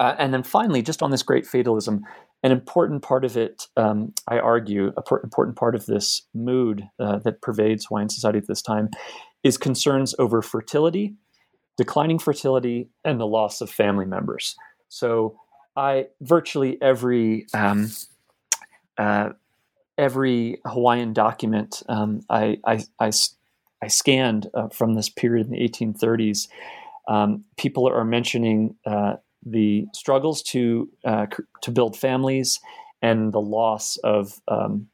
[0.00, 2.04] uh, and then finally, just on this great fatalism,
[2.42, 7.18] an important part of it, um, I argue, a important part of this mood uh,
[7.18, 8.90] that pervades Hawaiian society at this time
[9.42, 11.14] is concerns over fertility,
[11.76, 14.54] declining fertility, and the loss of family members.
[14.88, 15.36] So
[15.76, 17.90] I virtually every um,
[18.96, 19.30] uh,
[19.96, 23.10] every Hawaiian document um, I, I, I,
[23.82, 26.48] I, scanned uh, from this period in the 1830s,
[27.08, 31.26] um, people are mentioning uh, the struggles to uh,
[31.62, 32.60] to build families
[33.02, 34.88] and the loss of um,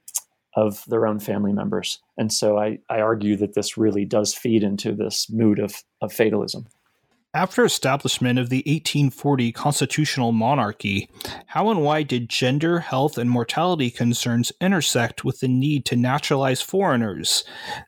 [0.56, 2.00] of their own family members.
[2.16, 6.12] And so I, I argue that this really does feed into this mood of, of
[6.12, 6.66] fatalism.
[7.34, 11.10] After establishment of the 1840 constitutional monarchy,
[11.46, 16.62] how and why did gender, health, and mortality concerns intersect with the need to naturalize
[16.62, 17.42] foreigners?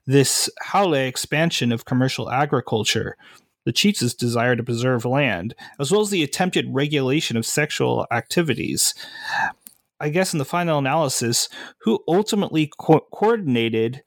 [0.05, 3.17] This haole expansion of commercial agriculture,
[3.65, 8.95] the chiefs' desire to preserve land, as well as the attempted regulation of sexual activities.
[10.01, 11.49] I guess in the final analysis,
[11.83, 14.03] who ultimately co- coordinated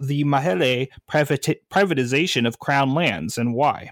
[0.00, 3.90] the Mahele privatization of crown lands and why?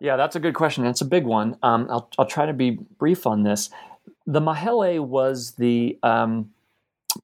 [0.00, 0.86] Yeah, that's a good question.
[0.86, 1.56] It's a big one.
[1.62, 3.70] Um, I'll, I'll try to be brief on this.
[4.26, 6.50] the Mahele was the um,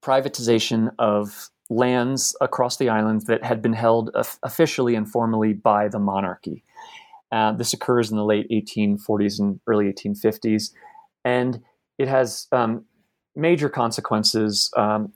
[0.03, 4.11] privatization of lands across the islands that had been held
[4.43, 6.63] officially and formally by the monarchy.
[7.33, 10.71] Uh, this occurs in the late 1840s and early 1850s,
[11.25, 11.61] and
[11.99, 12.85] it has um,
[13.35, 15.13] major consequences um,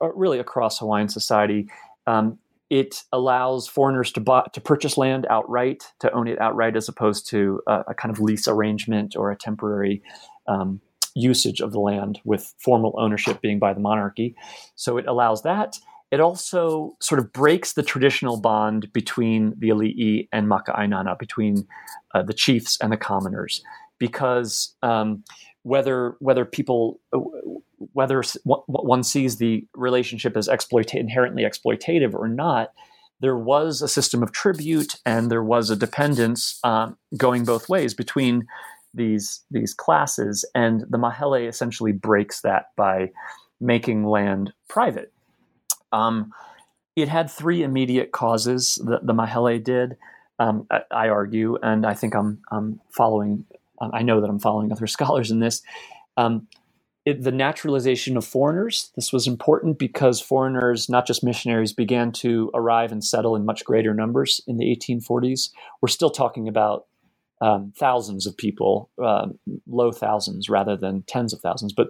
[0.00, 1.68] really across Hawaiian society.
[2.06, 2.38] Um,
[2.72, 7.28] it allows foreigners to buy, to purchase land outright, to own it outright, as opposed
[7.28, 10.02] to a, a kind of lease arrangement or a temporary
[10.48, 10.80] um,
[11.14, 14.34] usage of the land with formal ownership being by the monarchy.
[14.74, 15.78] So it allows that.
[16.10, 21.68] It also sort of breaks the traditional bond between the ali'i and maka'ainana, between
[22.14, 23.62] uh, the chiefs and the commoners,
[23.98, 25.24] because um,
[25.62, 27.00] whether whether people
[27.92, 32.72] whether one sees the relationship as inherently exploitative or not,
[33.20, 37.94] there was a system of tribute and there was a dependence um, going both ways
[37.94, 38.46] between
[38.94, 43.10] these these classes, and the Mahele essentially breaks that by
[43.60, 45.12] making land private.
[45.92, 46.32] Um,
[46.96, 48.78] it had three immediate causes.
[48.84, 49.96] that the Mahele did,
[50.38, 53.44] um, I, I, argue, and I think I'm, I'm following.
[53.80, 55.62] I know that I'm following other scholars in this.
[56.16, 56.48] Um,
[57.04, 58.90] it, the naturalization of foreigners.
[58.96, 63.64] This was important because foreigners, not just missionaries, began to arrive and settle in much
[63.64, 65.50] greater numbers in the 1840s.
[65.80, 66.86] We're still talking about
[67.40, 69.26] um, thousands of people, uh,
[69.66, 71.72] low thousands rather than tens of thousands.
[71.72, 71.88] But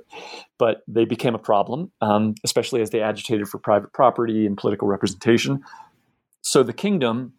[0.58, 4.88] but they became a problem, um, especially as they agitated for private property and political
[4.88, 5.62] representation.
[6.40, 7.34] So the kingdom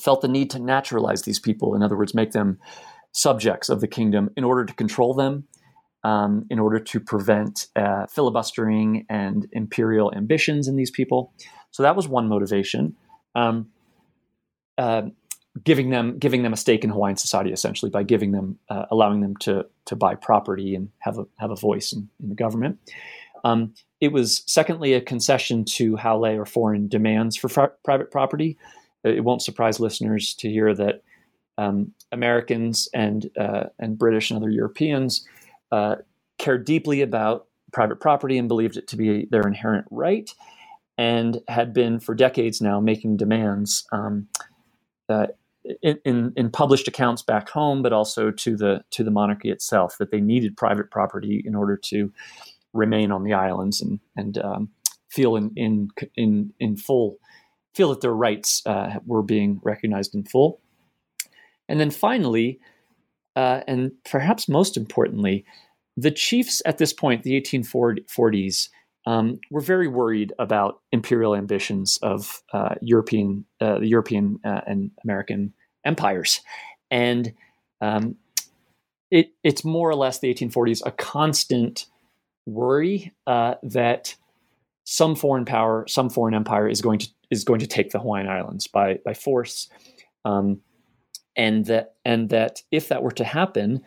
[0.00, 1.76] felt the need to naturalize these people.
[1.76, 2.58] In other words, make them
[3.12, 5.46] subjects of the kingdom in order to control them,
[6.04, 11.32] um, in order to prevent uh, filibustering and imperial ambitions in these people.
[11.70, 12.94] So that was one motivation.
[13.34, 13.70] Um,
[14.78, 15.02] uh,
[15.62, 19.20] giving them giving them a stake in Hawaiian society essentially by giving them uh, allowing
[19.20, 22.78] them to to buy property and have a have a voice in, in the government.
[23.44, 28.58] Um, it was secondly a concession to haole or foreign demands for fr- private property.
[29.04, 31.02] It won't surprise listeners to hear that
[31.58, 35.26] um, Americans and uh, and British and other Europeans
[35.74, 35.96] uh,
[36.38, 40.30] cared deeply about private property and believed it to be their inherent right,
[40.96, 43.84] and had been for decades now making demands.
[43.92, 44.28] Um,
[45.08, 45.26] uh,
[45.82, 50.10] in, in, published accounts back home, but also to the to the monarchy itself, that
[50.10, 52.12] they needed private property in order to
[52.74, 54.68] remain on the islands and and um,
[55.10, 57.18] feel in in in in full
[57.74, 60.60] feel that their rights uh, were being recognized in full.
[61.68, 62.60] And then finally,
[63.36, 65.44] uh, and perhaps most importantly,
[65.96, 68.68] the chiefs at this point, the 1840s,
[69.06, 74.90] um, were very worried about imperial ambitions of uh, European, uh, the European uh, and
[75.04, 75.52] American
[75.84, 76.40] empires,
[76.90, 77.34] and
[77.80, 78.16] um,
[79.10, 81.86] it, it's more or less the 1840s a constant
[82.46, 84.16] worry uh, that
[84.84, 88.28] some foreign power, some foreign empire is going to is going to take the Hawaiian
[88.28, 89.68] Islands by by force,
[90.24, 90.60] um,
[91.36, 93.82] and that and that if that were to happen,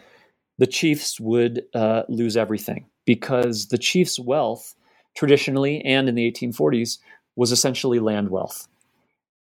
[0.58, 4.76] the chiefs would uh, lose everything because the chiefs' wealth
[5.16, 7.00] traditionally and in the 1840s
[7.36, 8.68] was essentially land wealth.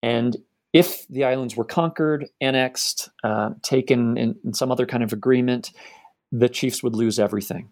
[0.01, 0.37] And
[0.73, 5.71] if the islands were conquered, annexed, uh, taken in, in, some other kind of agreement,
[6.31, 7.69] the chiefs would lose everything.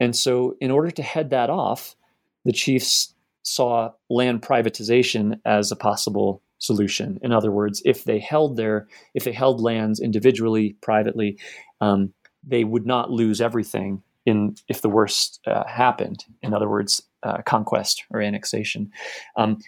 [0.00, 1.94] And so, in order to head that off,
[2.44, 7.18] the chiefs saw land privatization as a possible solution.
[7.22, 11.38] In other words, if they held their, if they held lands individually, privately,
[11.80, 12.12] um,
[12.46, 16.24] they would not lose everything in if the worst uh, happened.
[16.42, 18.90] In other words, uh, conquest or annexation.
[19.36, 19.58] Um,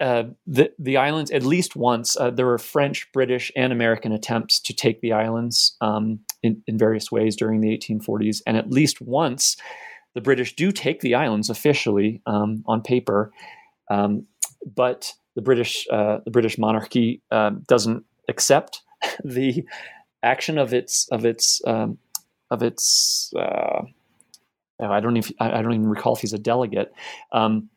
[0.00, 4.60] uh, the the islands at least once uh, there were French, British, and American attempts
[4.60, 9.00] to take the islands um, in, in various ways during the 1840s, and at least
[9.00, 9.56] once
[10.14, 13.32] the British do take the islands officially um, on paper,
[13.90, 14.26] um,
[14.74, 18.82] but the British uh, the British monarchy uh, doesn't accept
[19.24, 19.64] the
[20.24, 21.98] action of its of its um,
[22.50, 23.82] of its uh,
[24.80, 26.92] I don't even I don't even recall if he's a delegate,
[27.32, 27.68] um,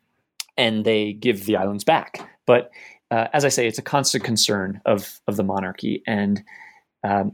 [0.56, 2.28] and they give the islands back.
[2.46, 2.70] But
[3.10, 6.42] uh, as I say, it's a constant concern of of the monarchy, and
[7.04, 7.32] um,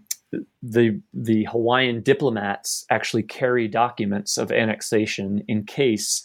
[0.62, 6.24] the the Hawaiian diplomats actually carry documents of annexation in case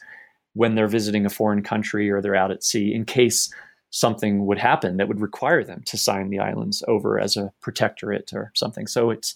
[0.54, 3.54] when they're visiting a foreign country or they're out at sea, in case
[3.92, 8.32] something would happen that would require them to sign the islands over as a protectorate
[8.34, 8.88] or something.
[8.88, 9.36] So it's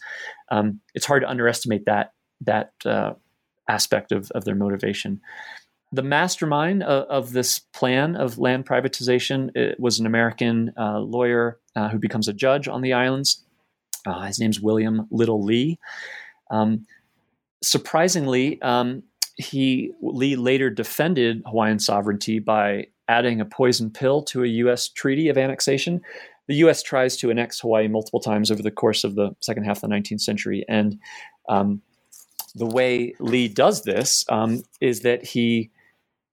[0.51, 3.13] um, it's hard to underestimate that that uh,
[3.67, 5.21] aspect of, of their motivation.
[5.91, 11.89] The mastermind of, of this plan of land privatization was an American uh, lawyer uh,
[11.89, 13.43] who becomes a judge on the islands.
[14.05, 15.79] Uh, his name's William Little Lee.
[16.51, 16.85] Um,
[17.63, 19.03] surprisingly, um,
[19.37, 24.89] he Lee later defended Hawaiian sovereignty by adding a poison pill to a U.S.
[24.89, 26.01] treaty of annexation.
[26.47, 26.83] The U.S.
[26.83, 29.95] tries to annex Hawaii multiple times over the course of the second half of the
[29.95, 30.99] 19th century, and
[31.47, 31.81] um,
[32.55, 35.71] the way Lee does this um, is that he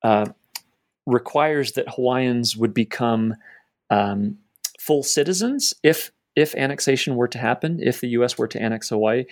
[0.02, 0.26] uh,
[1.06, 3.34] requires that Hawaiians would become
[3.88, 4.38] um,
[4.78, 8.38] full citizens if if annexation were to happen, if the U.S.
[8.38, 9.24] were to annex Hawaii,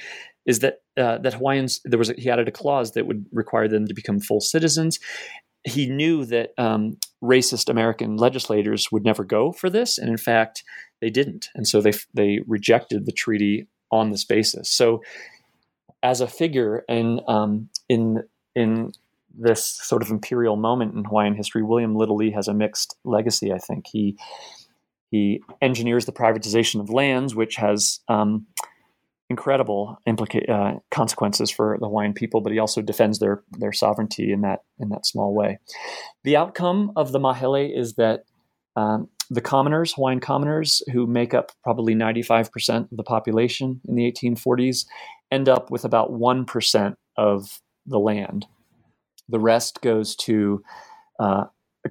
[0.46, 3.68] is that uh, that Hawaiians there was a, he added a clause that would require
[3.68, 4.98] them to become full citizens.
[5.68, 10.64] He knew that um, racist American legislators would never go for this, and in fact,
[11.00, 14.70] they didn't, and so they they rejected the treaty on this basis.
[14.70, 15.02] So,
[16.02, 18.24] as a figure in um, in
[18.54, 18.92] in
[19.38, 23.52] this sort of imperial moment in Hawaiian history, William Little Lee has a mixed legacy.
[23.52, 24.16] I think he
[25.10, 28.46] he engineers the privatization of lands, which has um,
[29.30, 34.32] incredible implica- uh, consequences for the Hawaiian people, but he also defends their their sovereignty
[34.32, 35.58] in that in that small way.
[36.24, 38.24] The outcome of the Mahele is that
[38.76, 44.10] um, the commoners, Hawaiian commoners, who make up probably 95% of the population in the
[44.10, 44.86] 1840s,
[45.30, 48.46] end up with about 1% of the land.
[49.28, 50.62] The rest goes to
[51.18, 51.44] uh,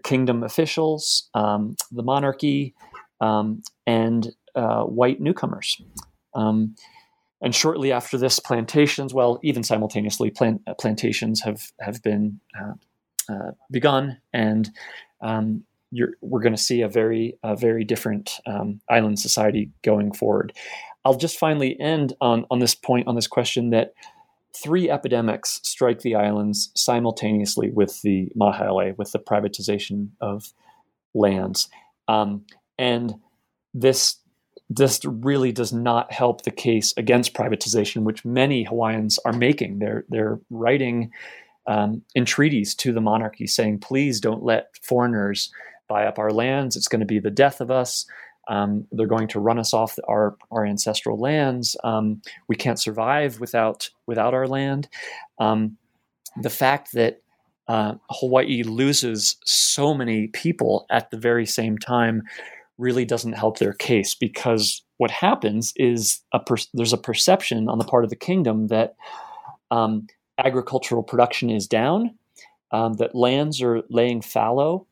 [0.03, 2.73] kingdom officials, um, the monarchy,
[3.21, 5.79] um, and uh, white newcomers.
[6.33, 6.75] Um,
[7.41, 12.73] and shortly after this, plantations, well, even simultaneously, plant, uh, plantations have have been uh,
[13.31, 14.69] uh, begun, and
[15.21, 15.63] um,
[16.21, 20.53] we're going to see a very a very different um, island society going forward.
[21.05, 23.93] I'll just finally end on on this point on this question that
[24.55, 30.51] three epidemics strike the islands simultaneously with the Mahele, with the privatization of
[31.13, 31.69] lands,
[32.07, 32.45] um,
[32.79, 33.13] and
[33.75, 34.17] this
[34.69, 39.79] this really does not help the case against privatization, which many Hawaiians are making.
[39.79, 41.11] They're they're writing
[41.67, 45.51] um, entreaties to the monarchy saying, "Please don't let foreigners
[45.87, 46.75] buy up our lands.
[46.75, 48.05] It's going to be the death of us.
[48.49, 51.77] Um, they're going to run us off our our ancestral lands.
[51.83, 54.89] Um, we can't survive without without our land."
[55.39, 55.77] Um,
[56.41, 57.21] the fact that
[57.69, 62.23] uh, Hawaii loses so many people at the very same time
[62.77, 67.79] really doesn't help their case because what happens is a per- there's a perception on
[67.79, 68.95] the part of the kingdom that
[69.71, 72.15] um, agricultural production is down,
[72.71, 74.85] um, that lands are laying fallow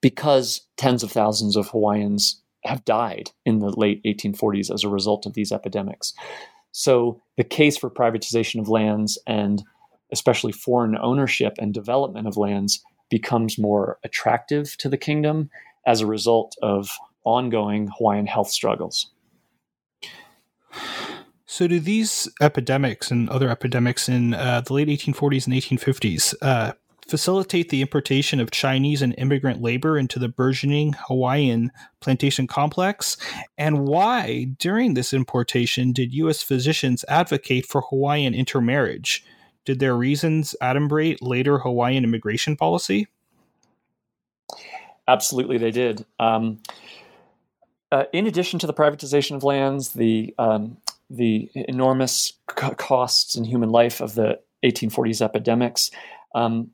[0.00, 5.26] because tens of thousands of Hawaiians have died in the late 1840s as a result
[5.26, 6.14] of these epidemics.
[6.72, 9.62] So the case for privatization of lands and
[10.12, 15.50] especially foreign ownership and development of lands becomes more attractive to the kingdom
[15.86, 16.90] as a result of
[17.24, 19.10] ongoing Hawaiian health struggles.
[21.46, 26.72] So, do these epidemics and other epidemics in uh, the late 1840s and 1850s uh,
[27.08, 33.16] facilitate the importation of Chinese and immigrant labor into the burgeoning Hawaiian plantation complex?
[33.56, 36.42] And why, during this importation, did U.S.
[36.42, 39.24] physicians advocate for Hawaiian intermarriage?
[39.64, 43.08] Did their reasons adumbrate later Hawaiian immigration policy?
[45.08, 46.04] Absolutely, they did.
[46.18, 46.60] Um,
[47.92, 50.78] uh, in addition to the privatization of lands, the um,
[51.08, 55.92] the enormous c- costs in human life of the 1840s epidemics,
[56.34, 56.70] um,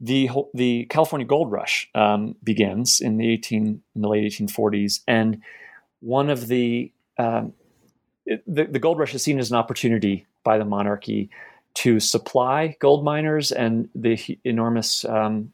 [0.00, 5.40] the the California gold rush um, begins in the 18 in the late 1840s, and
[6.00, 7.52] one of the, um,
[8.26, 11.30] the the gold rush is seen as an opportunity by the monarchy
[11.74, 15.52] to supply gold miners and the enormous um,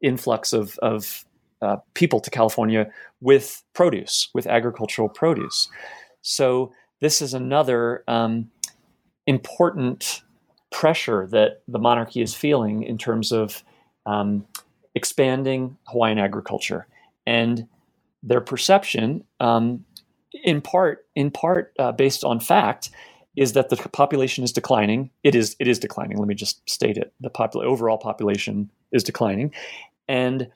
[0.00, 1.24] influx of, of
[1.64, 2.86] uh, people to California
[3.20, 5.68] with produce, with agricultural produce.
[6.22, 8.50] So this is another um,
[9.26, 10.22] important
[10.70, 13.62] pressure that the monarchy is feeling in terms of
[14.06, 14.46] um,
[14.94, 16.86] expanding Hawaiian agriculture
[17.26, 17.66] and
[18.22, 19.84] their perception, um,
[20.44, 22.90] in part, in part uh, based on fact,
[23.36, 25.10] is that the population is declining.
[25.22, 26.18] It is it is declining.
[26.18, 27.12] Let me just state it.
[27.20, 29.52] The popul- overall population is declining,
[30.08, 30.48] and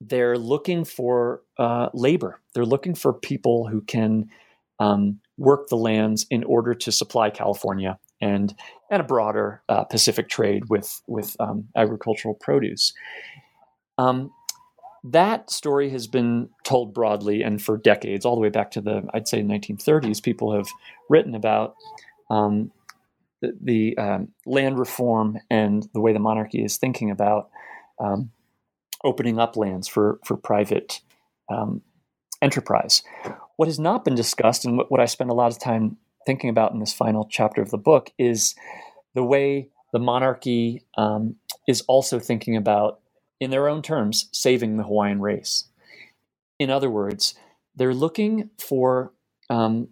[0.00, 2.40] they're looking for uh, labor.
[2.54, 4.30] They're looking for people who can
[4.78, 8.54] um, work the lands in order to supply California and
[8.90, 12.92] and a broader uh, Pacific trade with with um, agricultural produce.
[13.98, 14.30] Um,
[15.04, 19.08] that story has been told broadly and for decades, all the way back to the
[19.14, 20.22] I'd say 1930s.
[20.22, 20.66] People have
[21.08, 21.74] written about
[22.28, 22.72] um,
[23.40, 27.50] the, the um, land reform and the way the monarchy is thinking about
[28.00, 28.30] um,
[29.06, 31.00] opening up lands for for private
[31.48, 31.80] um,
[32.42, 33.02] enterprise.
[33.56, 35.96] What has not been discussed, and what, what I spend a lot of time
[36.26, 38.54] thinking about in this final chapter of the book, is
[39.14, 43.00] the way the monarchy um, is also thinking about,
[43.40, 45.68] in their own terms, saving the Hawaiian race.
[46.58, 47.34] In other words,
[47.76, 49.12] they're looking for
[49.48, 49.88] um,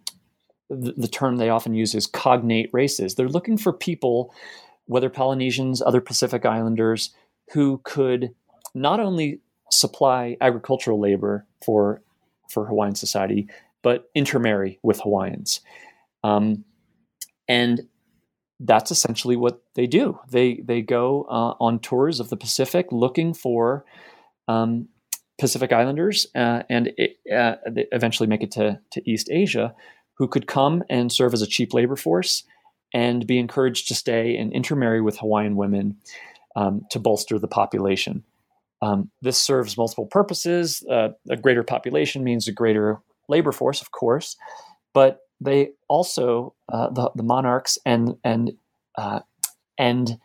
[0.69, 3.15] the, the term they often use is cognate races.
[3.15, 4.33] They're looking for people,
[4.85, 7.13] whether Polynesians, other Pacific Islanders,
[7.53, 8.35] who could
[8.75, 9.39] not only
[9.71, 12.01] supply agricultural labor for
[12.49, 13.47] for Hawaiian society,
[13.81, 15.61] but intermarry with Hawaiians.
[16.23, 16.63] Um,
[17.47, 17.87] and
[18.59, 20.19] that's essentially what they do.
[20.29, 23.85] They they go uh, on tours of the Pacific looking for
[24.47, 24.87] um,
[25.39, 27.55] Pacific Islanders, uh, and it, uh,
[27.91, 29.75] eventually make it to to East Asia,
[30.17, 32.43] who could come and serve as a cheap labor force
[32.93, 35.97] and be encouraged to stay and intermarry with Hawaiian women
[36.55, 38.23] um, to bolster the population.
[38.81, 40.83] Um, this serves multiple purposes.
[40.89, 42.99] Uh, a greater population means a greater
[43.29, 44.35] labor force, of course,
[44.93, 48.51] but they also uh, the, the monarchs and and
[48.97, 49.19] uh,
[49.77, 50.17] and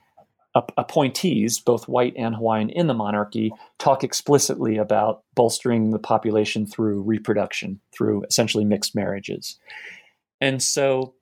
[0.54, 7.02] appointees, both white and Hawaiian in the monarchy, talk explicitly about bolstering the population through
[7.02, 9.58] reproduction, through essentially mixed marriages.
[10.40, 11.14] And so,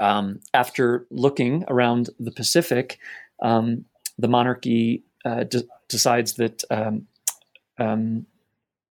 [0.00, 2.98] um, after looking around the Pacific,
[3.42, 3.84] um,
[4.16, 7.06] the monarchy uh, de- decides that um,
[7.78, 8.26] um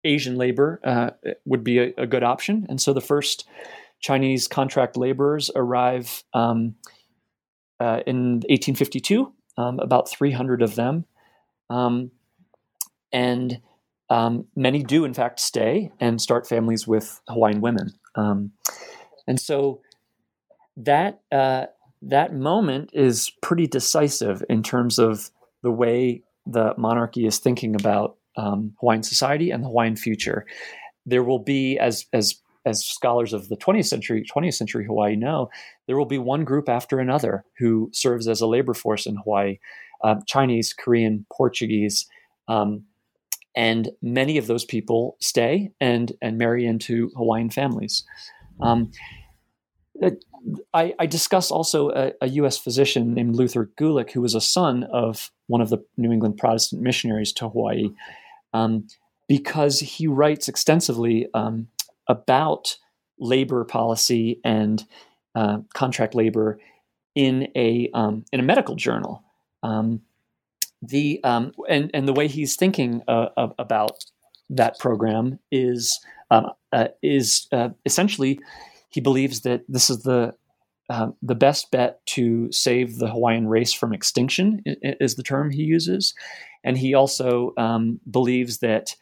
[0.05, 1.11] Asian labor uh,
[1.45, 2.67] would be a, a, good option.
[2.69, 3.47] And so the first
[4.01, 6.75] Chinese contract laborers arrive um,
[7.79, 11.05] uh, in 1852 um, about 300 of them.
[11.71, 12.11] Um,
[13.13, 13.61] and
[14.11, 17.93] um, many do, in fact, stay and start families with Hawaiian women.
[18.17, 19.81] And so
[20.77, 21.67] that, uh,
[22.03, 25.31] that moment is pretty decisive in terms of
[25.63, 30.47] the way the monarchy is thinking about um, Hawaiian society and the Hawaiian future.
[31.07, 35.51] There will be, as, as as scholars of the 20th century, 20th century Hawaii know,
[35.87, 39.59] there will be one group after another who serves as a labor force in Hawaii
[40.05, 42.07] um, Chinese, Korean, Portuguese.
[42.49, 42.85] Um,
[43.55, 48.05] and many of those people stay and, and marry into Hawaiian families.
[48.61, 48.91] Um,
[50.75, 52.59] I, I, discuss also a, a, U.S.
[52.59, 56.83] physician named Luther Gulick, who was a son of one of the New England Protestant
[56.83, 57.91] missionaries to Hawaii,
[58.53, 58.87] um,
[59.29, 61.69] because he writes extensively um,
[62.09, 62.77] about
[63.19, 64.85] labor policy and
[65.35, 66.59] uh, contract labor
[67.15, 69.23] in a um, in a medical journal.
[69.63, 70.03] Um,
[70.81, 73.29] the um, and and the way he's thinking uh,
[73.59, 74.05] about
[74.51, 76.01] that program is
[76.31, 78.41] um, uh, is uh, essentially
[78.93, 80.35] he believes that this is the
[80.91, 85.63] uh, the best bet to save the Hawaiian race from extinction is the term he
[85.63, 86.15] uses,
[86.65, 88.95] and he also um, believes that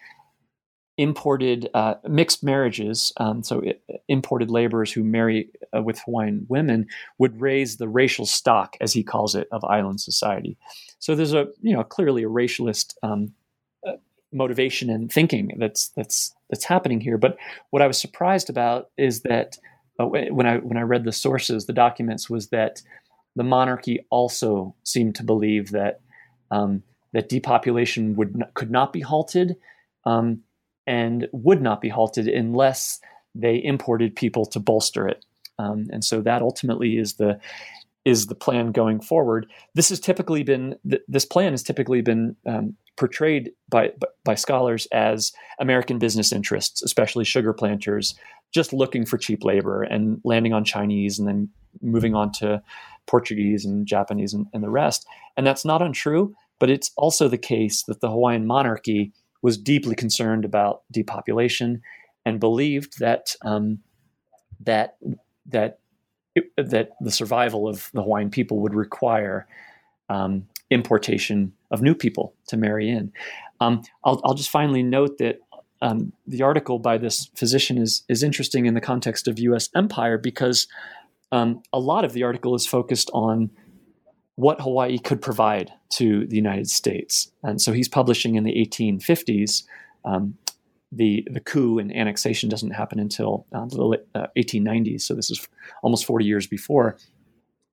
[1.00, 6.86] imported uh, mixed marriages, um, so it, imported laborers who marry uh, with Hawaiian women,
[7.16, 10.58] would raise the racial stock, as he calls it, of island society.
[10.98, 13.32] So there's a you know clearly a racialist um,
[13.86, 13.92] uh,
[14.30, 17.16] motivation and thinking that's that's that's happening here.
[17.16, 17.38] But
[17.70, 19.56] what I was surprised about is that
[20.02, 22.82] uh, when I when I read the sources, the documents, was that
[23.36, 26.00] the monarchy also seemed to believe that
[26.50, 26.82] um,
[27.12, 29.56] that depopulation would could not be halted.
[30.04, 30.42] Um,
[30.86, 33.00] and would not be halted unless
[33.34, 35.24] they imported people to bolster it.
[35.58, 37.38] Um, and so that ultimately is the
[38.04, 39.46] is the plan going forward.
[39.74, 43.92] This has typically been th- this plan has typically been um, portrayed by
[44.24, 48.14] by scholars as American business interests, especially sugar planters,
[48.52, 51.48] just looking for cheap labor and landing on Chinese and then
[51.82, 52.62] moving on to
[53.06, 55.06] Portuguese and Japanese and, and the rest.
[55.36, 59.12] And that's not untrue, but it's also the case that the Hawaiian monarchy
[59.42, 61.82] was deeply concerned about depopulation
[62.24, 63.78] and believed that um,
[64.60, 64.96] that
[65.46, 65.78] that
[66.34, 69.46] it, that the survival of the Hawaiian people would require
[70.08, 73.12] um, importation of new people to marry in.
[73.60, 75.38] Um, I'll, I'll, just finally note that
[75.82, 79.68] um, the article by this physician is is interesting in the context of U.S.
[79.74, 80.66] empire because
[81.32, 83.50] um, a lot of the article is focused on
[84.36, 87.30] what Hawaii could provide to the United States.
[87.42, 89.64] And so he's publishing in the 1850s.
[90.04, 90.38] Um,
[90.92, 95.46] the, the coup and annexation doesn't happen until uh, the uh, 1890s, so this is
[95.82, 96.96] almost 40 years before.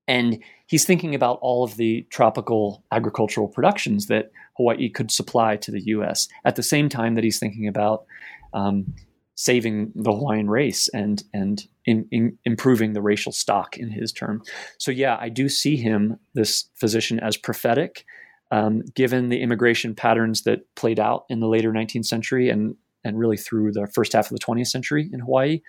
[0.08, 5.72] And he's thinking about all of the tropical agricultural productions that Hawaii could supply to
[5.72, 6.28] the U.S.
[6.46, 8.06] at the same time that he's thinking about
[8.54, 8.94] um,
[9.36, 14.42] saving the Hawaiian race and and in, in improving the racial stock in his term.
[14.78, 18.06] So yeah, I do see him, this physician, as prophetic,
[18.52, 23.18] um, given the immigration patterns that played out in the later 19th century and and
[23.18, 25.62] really through the first half of the 20th century in Hawaii,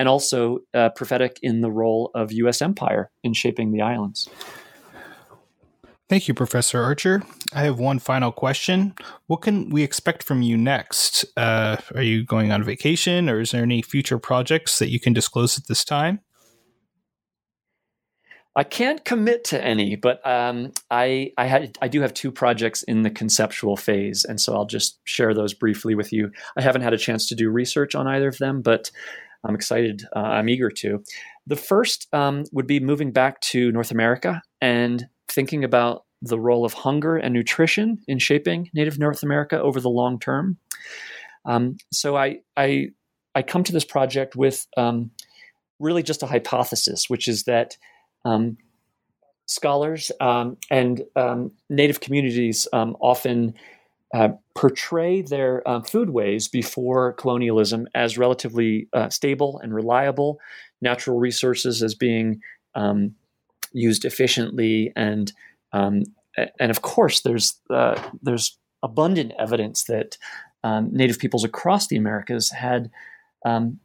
[0.00, 2.62] and also uh, prophetic in the role of U.S.
[2.62, 4.30] empire in shaping the islands.
[6.08, 7.22] Thank you, Professor Archer.
[7.52, 8.94] I have one final question.
[9.26, 11.26] What can we expect from you next?
[11.36, 15.12] Uh, are you going on vacation, or is there any future projects that you can
[15.12, 16.20] disclose at this time?
[18.56, 22.82] I can't commit to any, but um, I I, had, I do have two projects
[22.82, 26.32] in the conceptual phase, and so I'll just share those briefly with you.
[26.56, 28.90] I haven't had a chance to do research on either of them, but
[29.44, 30.02] I'm excited.
[30.14, 31.02] Uh, I'm eager to.
[31.46, 36.64] The first um, would be moving back to North America and thinking about the role
[36.64, 40.58] of hunger and nutrition in shaping Native North America over the long term.
[41.46, 42.88] Um, so I, I,
[43.34, 45.10] I come to this project with um,
[45.78, 47.78] really just a hypothesis, which is that
[48.26, 48.58] um,
[49.46, 53.54] scholars um, and um, Native communities often
[54.12, 60.40] uh, portray their uh, foodways before colonialism as relatively uh, stable and reliable,
[60.80, 62.40] natural resources as being
[63.72, 65.32] used efficiently and
[65.72, 66.02] um,
[66.58, 70.16] and of course there's uh, there's abundant evidence that
[70.64, 72.90] um, Native peoples across the Americas had
[73.44, 73.78] um,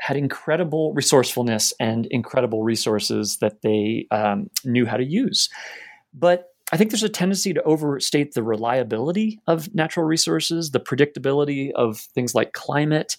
[0.00, 5.48] had incredible resourcefulness and incredible resources that they um, knew how to use,
[6.12, 11.70] but I think there's a tendency to overstate the reliability of natural resources, the predictability
[11.72, 13.16] of things like climate,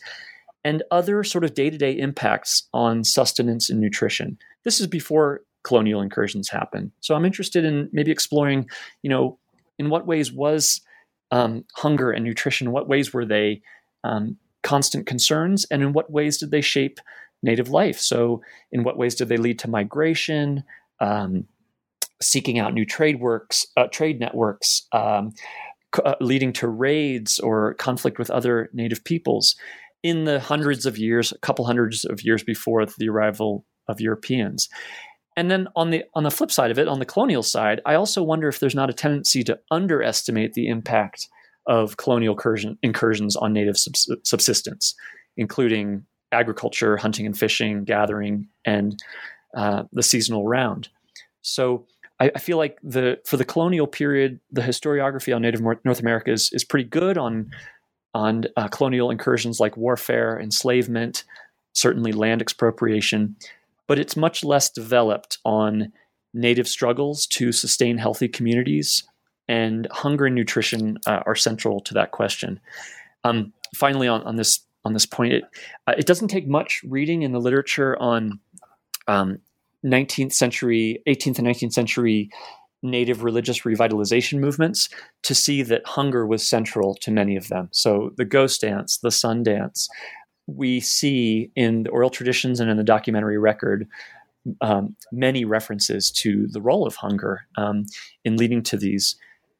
[0.65, 4.37] and other sort of day to day impacts on sustenance and nutrition.
[4.63, 6.91] This is before colonial incursions happen.
[6.99, 8.69] So I'm interested in maybe exploring,
[9.01, 9.37] you know,
[9.79, 10.81] in what ways was
[11.31, 13.61] um, hunger and nutrition, what ways were they
[14.03, 16.99] um, constant concerns, and in what ways did they shape
[17.43, 17.99] native life?
[17.99, 18.41] So,
[18.71, 20.63] in what ways did they lead to migration,
[20.99, 21.45] um,
[22.21, 25.31] seeking out new trade works, uh, trade networks, um,
[26.03, 29.55] uh, leading to raids or conflict with other native peoples
[30.03, 34.69] in the hundreds of years, a couple hundreds of years before the arrival of Europeans?
[35.35, 37.93] And then on the on the flip side of it, on the colonial side, I
[37.93, 41.27] also wonder if there's not a tendency to underestimate the impact
[41.67, 44.95] of colonial incursion, incursions on native subsistence,
[45.35, 48.97] including agriculture, hunting and fishing, gathering, and
[49.55, 50.89] uh, the seasonal round.
[51.41, 51.85] So
[52.19, 56.31] I, I, feel like the for the colonial period, the historiography on Native North America
[56.31, 57.51] is, is pretty good on
[58.13, 61.23] on uh, colonial incursions like warfare, enslavement,
[61.73, 63.35] certainly land expropriation
[63.87, 65.91] but it's much less developed on
[66.33, 69.03] native struggles to sustain healthy communities.
[69.49, 72.59] And hunger and nutrition uh, are central to that question.
[73.23, 75.43] Um, finally, on, on this on this point, it,
[75.87, 78.39] uh, it doesn't take much reading in the literature on
[79.07, 79.39] um,
[79.85, 82.29] 19th century, 18th and 19th century
[82.83, 84.89] native religious revitalization movements
[85.23, 87.69] to see that hunger was central to many of them.
[87.71, 89.89] So the ghost dance, the sun dance,
[90.45, 93.87] we see in the oral traditions and in the documentary record
[94.61, 97.85] um, many references to the role of hunger um,
[98.23, 99.15] in leading to these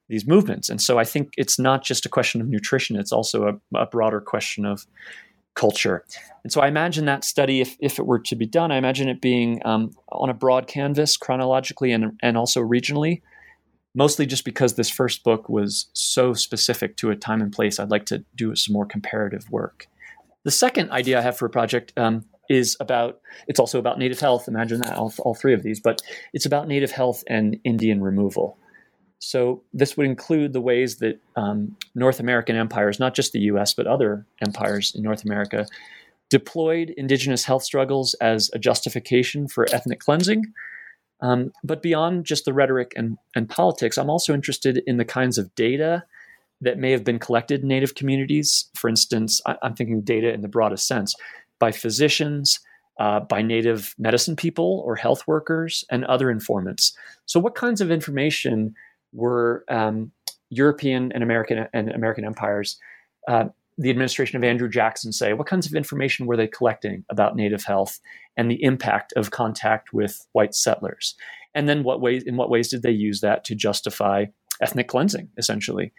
[0.10, 0.70] these movements.
[0.70, 3.86] And so I think it's not just a question of nutrition; it's also a, a
[3.86, 4.88] broader question of
[5.58, 6.06] culture.
[6.44, 9.10] And so I imagine that study, if, if it were to be done, I imagine
[9.10, 13.22] it being um, on a broad canvas, chronologically and and also regionally.
[13.94, 17.90] Mostly just because this first book was so specific to a time and place, I'd
[17.90, 19.88] like to do some more comparative work.
[20.44, 24.20] The second idea I have for a project um, is about it's also about native
[24.20, 24.48] health.
[24.48, 26.02] Imagine that all, all three of these, but
[26.34, 28.58] it's about native health and Indian removal.
[29.20, 33.74] So this would include the ways that um, North American empires, not just the U.S.
[33.74, 35.66] but other empires in North America,
[36.30, 40.46] deployed indigenous health struggles as a justification for ethnic cleansing.
[41.22, 45.38] Um, but beyond just the rhetoric and, and politics, I'm also interested in the kinds
[45.38, 46.04] of data
[46.62, 48.66] that may have been collected in Native communities.
[48.76, 51.16] For instance, I, am thinking data in the broadest sense
[51.60, 52.60] by physicians,
[53.00, 56.96] uh, by Native medicine people or health workers, and other informants.
[57.26, 58.76] So, what kinds of information
[59.18, 60.12] were um,
[60.50, 62.78] European and American and American empires?
[63.28, 63.46] Uh,
[63.78, 67.64] the administration of Andrew Jackson say what kinds of information were they collecting about native
[67.64, 68.00] health
[68.38, 71.16] and the impact of contact with white settlers
[71.54, 74.26] and then what ways in what ways did they use that to justify
[74.62, 75.92] ethnic cleansing essentially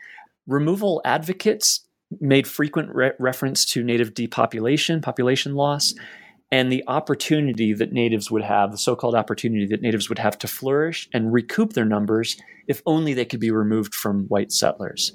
[0.48, 1.86] removal advocates
[2.20, 5.94] made frequent re- reference to native depopulation, population loss,
[6.50, 10.38] and the opportunity that natives would have, the so called opportunity that natives would have
[10.38, 15.12] to flourish and recoup their numbers if only they could be removed from white settlers.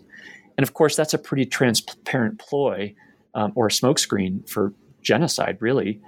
[0.58, 2.94] And of course, that's a pretty transparent ploy
[3.34, 6.00] um, or a smokescreen for genocide, really.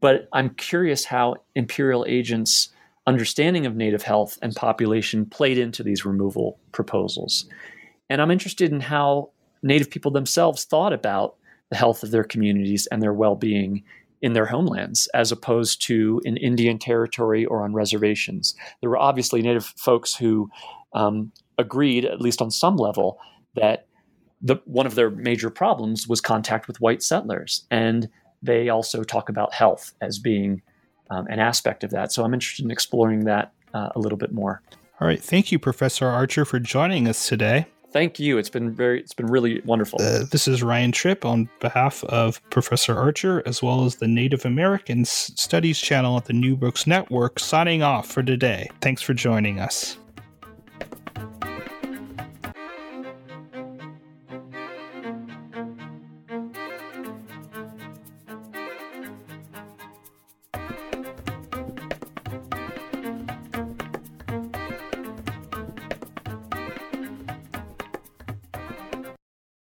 [0.00, 2.70] But I'm curious how imperial agents'
[3.06, 7.48] understanding of native health and population played into these removal proposals.
[8.10, 9.30] And I'm interested in how
[9.62, 11.36] Native people themselves thought about
[11.70, 13.84] the health of their communities and their well being
[14.22, 18.54] in their homelands, as opposed to in Indian territory or on reservations.
[18.80, 20.48] There were obviously Native folks who
[20.94, 23.18] um, agreed, at least on some level,
[23.56, 23.86] that
[24.40, 28.08] the one of their major problems was contact with white settlers, and
[28.42, 30.62] they also talk about health as being
[31.10, 32.12] um, an aspect of that.
[32.12, 34.62] So I'm interested in exploring that uh, a little bit more.
[35.00, 37.66] All right, thank you, Professor Archer, for joining us today.
[37.92, 38.38] Thank you.
[38.38, 40.00] It's been very, it's been really wonderful.
[40.00, 44.44] Uh, this is Ryan Tripp on behalf of Professor Archer, as well as the Native
[44.44, 48.70] American Studies channel at the New Books Network, signing off for today.
[48.80, 49.98] Thanks for joining us.